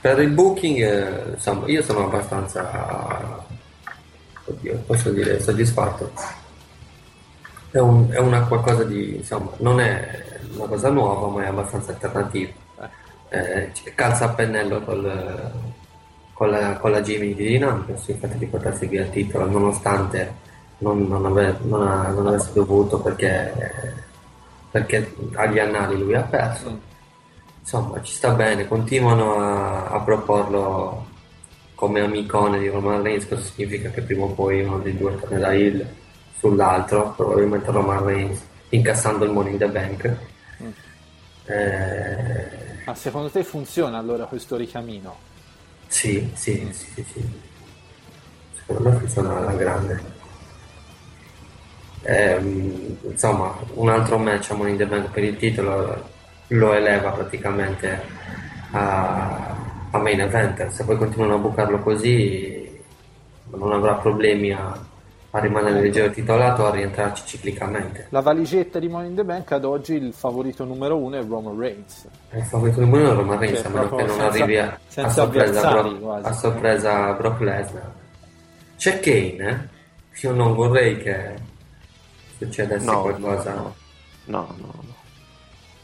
[0.00, 3.46] Per il booking, eh, insomma, io sono abbastanza,
[4.46, 6.41] oddio, posso dire, soddisfatto.
[7.72, 10.22] È, un- è una qualcosa di, insomma, non è
[10.54, 12.52] una cosa nuova, ma è abbastanza alternativa.
[13.30, 15.50] Eh, calza a pennello col,
[16.34, 20.34] con, la, con la Jimmy di Dinambros, il fatto di portarsi via il titolo, nonostante
[20.78, 23.52] non, non, ave- non ha- non avesse dovuto perché,
[24.70, 26.78] perché agli annali lui ha perso.
[27.60, 31.06] Insomma, ci sta bene, continuano a, a proporlo
[31.74, 35.54] come amicone di Roman Reigns, cosa significa che prima o poi uno dei due tornerà
[35.54, 35.84] il
[36.38, 40.16] sull'altro, probabilmente Roman Reigns, incassando il Money in the Bank.
[41.44, 45.30] Eh, Ma secondo te funziona allora questo Ricamino?
[45.86, 47.40] sì, sì, sì, sì, sì.
[48.54, 50.20] Secondo me funziona alla grande.
[52.04, 56.10] Ehm, insomma, un altro match a Money in the Bank per il titolo
[56.48, 58.02] lo eleva praticamente
[58.70, 59.56] a,
[59.90, 60.72] a main eventer.
[60.72, 62.80] Se poi continuano a bucarlo così,
[63.50, 64.78] non avrà problemi a,
[65.34, 68.06] a rimanere leggero titolato o a rientrarci ciclicamente.
[68.10, 71.58] La valigetta di Money in the Bank ad oggi il favorito numero uno è Roman
[71.58, 72.06] Reigns.
[72.34, 74.78] Il favorito numero uno è Roman Reigns, Cioè, a meno che non senza- arrivi a,
[74.96, 76.26] a sorpresa, quasi.
[76.26, 77.92] a sorpresa Brock Lesnar.
[78.76, 79.80] C'è Kane, eh?
[80.20, 81.34] Io non vorrei che
[82.38, 83.54] succedesse No, qualcosa.
[83.54, 83.74] no,
[84.26, 84.90] no, no, no.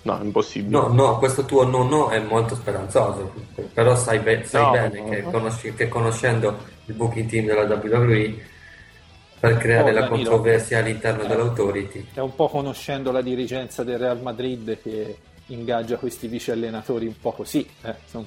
[0.03, 0.70] No, è impossibile.
[0.78, 3.32] No, no, questo tuo no no è molto speranzoso,
[3.74, 5.30] però sai, be- sai No, bene no, che, no.
[5.30, 8.57] conosci- che conoscendo il booking team della WWE
[9.41, 10.30] per creare Oh, la Danilo.
[10.30, 15.16] controversia all'interno dell'autority È un po' conoscendo la dirigenza del Real Madrid che
[15.47, 17.66] ingaggia questi vice allenatori un po' così.
[17.82, 18.26] eh, insomma.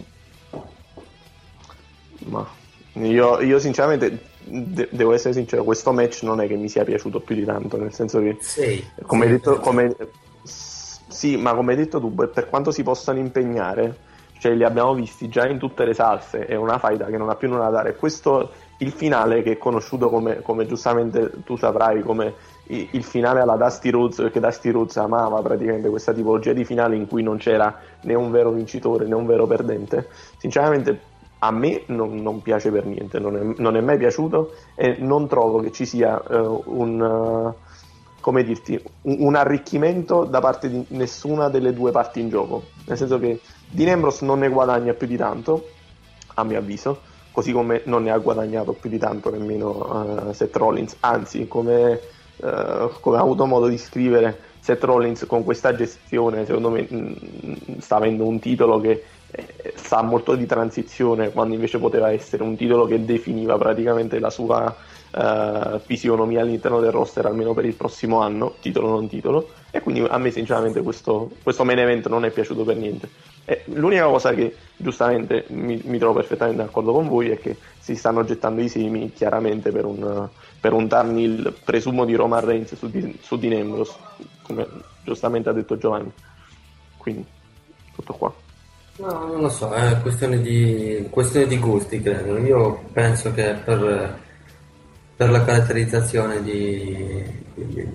[2.26, 2.48] Ma
[2.94, 7.20] io, io sinceramente de- devo essere sincero, questo match non è che mi sia piaciuto
[7.22, 9.62] più di tanto, nel senso che Sì, come sì, hai detto, sì.
[9.62, 9.96] come-
[10.44, 13.98] sì, ma come hai detto tu, per per quanto si possano impegnare,
[14.40, 17.36] cioè li abbiamo visti già in tutte le salse, è una faida che non ha
[17.36, 17.96] più nulla da dare.
[17.96, 18.52] Questo,
[18.82, 22.34] il finale che è conosciuto come, come giustamente tu saprai, come
[22.68, 27.08] il finale alla Dusty Rhodes, perché Dusty Rhodes amava praticamente questa tipologia di finale in
[27.08, 30.08] cui non c'era né un vero vincitore né un vero perdente.
[30.38, 31.10] Sinceramente
[31.40, 35.28] a me non, non piace per niente, non è, non è mai piaciuto e non
[35.28, 40.86] trovo che ci sia eh, un, eh, come dirti, un, un arricchimento da parte di
[40.90, 42.64] nessuna delle due parti in gioco.
[42.88, 45.68] Nel senso che Dean Ambrose non ne guadagna più di tanto,
[46.36, 50.56] a mio avviso, così come non ne ha guadagnato più di tanto nemmeno eh, Seth
[50.56, 52.00] Rollins, anzi come,
[52.38, 57.80] eh, come ha avuto modo di scrivere Seth Rollins con questa gestione secondo me mh,
[57.80, 62.56] sta avendo un titolo che eh, sa molto di transizione quando invece poteva essere un
[62.56, 64.76] titolo che definiva praticamente la sua
[65.12, 69.50] eh, fisionomia all'interno del roster almeno per il prossimo anno, titolo non titolo.
[69.72, 73.10] E quindi a me sinceramente questo, questo main event non è piaciuto per niente.
[73.46, 77.96] E l'unica cosa che giustamente mi, mi trovo perfettamente d'accordo con voi è che si
[77.96, 82.76] stanno gettando i semi chiaramente per un, per un turn heel presumo di Roman Reigns
[82.76, 83.94] su, di, su Dean Ambrose
[84.44, 84.68] come
[85.04, 86.12] giustamente ha detto Giovanni.
[86.98, 87.26] Quindi
[87.96, 88.34] tutto qua.
[88.98, 92.38] No, non lo so, è questione di, questione di gusti, credo.
[92.38, 94.20] Io penso che per,
[95.22, 97.88] per la caratterizzazione di, di-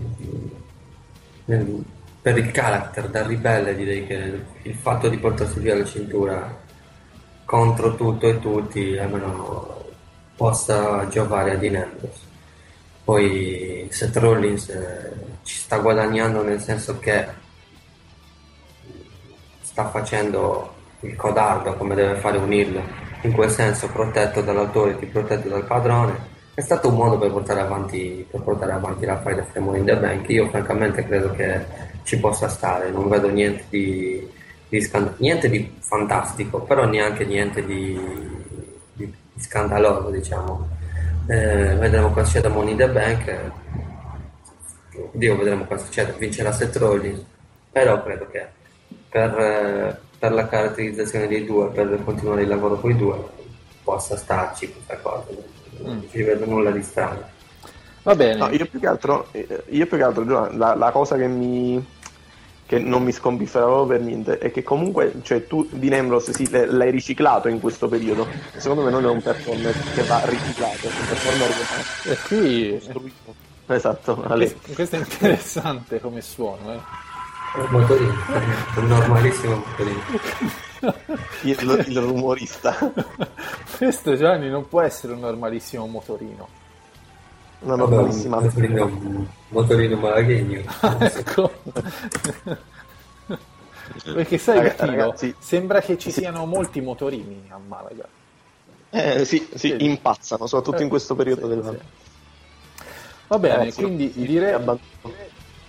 [1.44, 1.84] di-
[2.22, 6.56] per il character da ribelle, direi che il fatto di portarsi via la cintura
[7.44, 9.86] contro tutto e tutti almeno
[10.36, 11.90] possa giovare a Dean.
[13.02, 15.12] Poi Seth Rollins eh,
[15.42, 17.26] ci sta guadagnando nel senso che
[19.62, 22.80] sta facendo il codardo come deve fare un heel,
[23.22, 26.35] in quel senso protetto dall'autority, protetto dal padrone.
[26.56, 29.80] È stato un modo per portare avanti, per portare avanti la fight of the Money
[29.80, 30.26] in the Bank.
[30.30, 31.62] Io francamente credo che
[32.02, 34.26] ci possa stare, non vedo niente di,
[34.66, 38.00] di, scand- niente di fantastico, però neanche niente di,
[38.94, 40.66] di, scandaloso, diciamo.
[41.26, 43.52] Eh, vedremo cosa succede a Money in the Bank.
[45.12, 46.14] Dio, vedremo cosa succede.
[46.16, 47.22] Vincerà Seth Rollins,
[47.70, 48.46] però credo che
[49.10, 53.22] per, per, la caratterizzazione dei due, per continuare il lavoro con i due,
[53.84, 55.26] possa starci questa cosa.
[55.82, 57.34] Non ci vedo nulla di strano.
[58.02, 58.36] Va bene.
[58.36, 61.84] No, io più che altro, eh, io più che altro la, la cosa che mi
[62.66, 66.48] che non mi scombifferà proprio per niente è che comunque cioè, tu Dean Ambrose sì,
[66.50, 70.90] l'hai riciclato in questo periodo secondo me non è un performer che va riciclato è
[70.90, 73.34] un performer che va e qui costruito
[73.68, 77.60] esatto questo, questo è interessante come suono eh.
[77.60, 78.14] un motorino
[78.78, 80.64] un normalissimo motorino
[81.42, 82.76] il, il rumorista
[83.78, 86.48] questo Gianni non può essere un normalissimo motorino
[87.60, 90.62] una normalissima un motorino, un motorino malaghegno
[90.98, 91.50] ecco
[94.12, 96.20] perché sai Ragazzi, Tino, ragazzi, sembra che ci sì.
[96.20, 98.06] siano molti motorini a Malaga
[98.90, 99.84] eh, sì, sì, Sì.
[99.84, 102.84] impazzano soprattutto in questo periodo Sì, dell'anno sì.
[103.28, 105.14] va bene Ragazzi, quindi direi abbandono.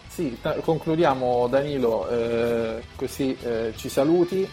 [0.08, 4.48] sì, ta- concludiamo Danilo eh, così eh, ci saluti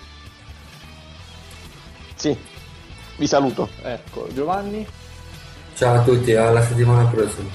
[2.24, 2.36] sì
[3.16, 3.68] vi saluto.
[3.82, 4.86] Ecco Giovanni?
[5.74, 7.50] Ciao a tutti alla settimana prossima.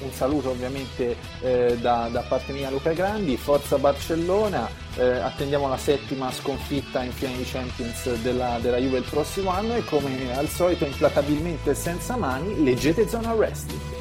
[0.00, 5.76] Un saluto ovviamente eh, da, da parte mia Luca Grandi, Forza Barcellona, eh, attendiamo la
[5.76, 10.48] settima sconfitta in finale di Champions della, della Juve il prossimo anno e come al
[10.48, 13.97] solito implacabilmente senza mani leggete Zona Wrestling.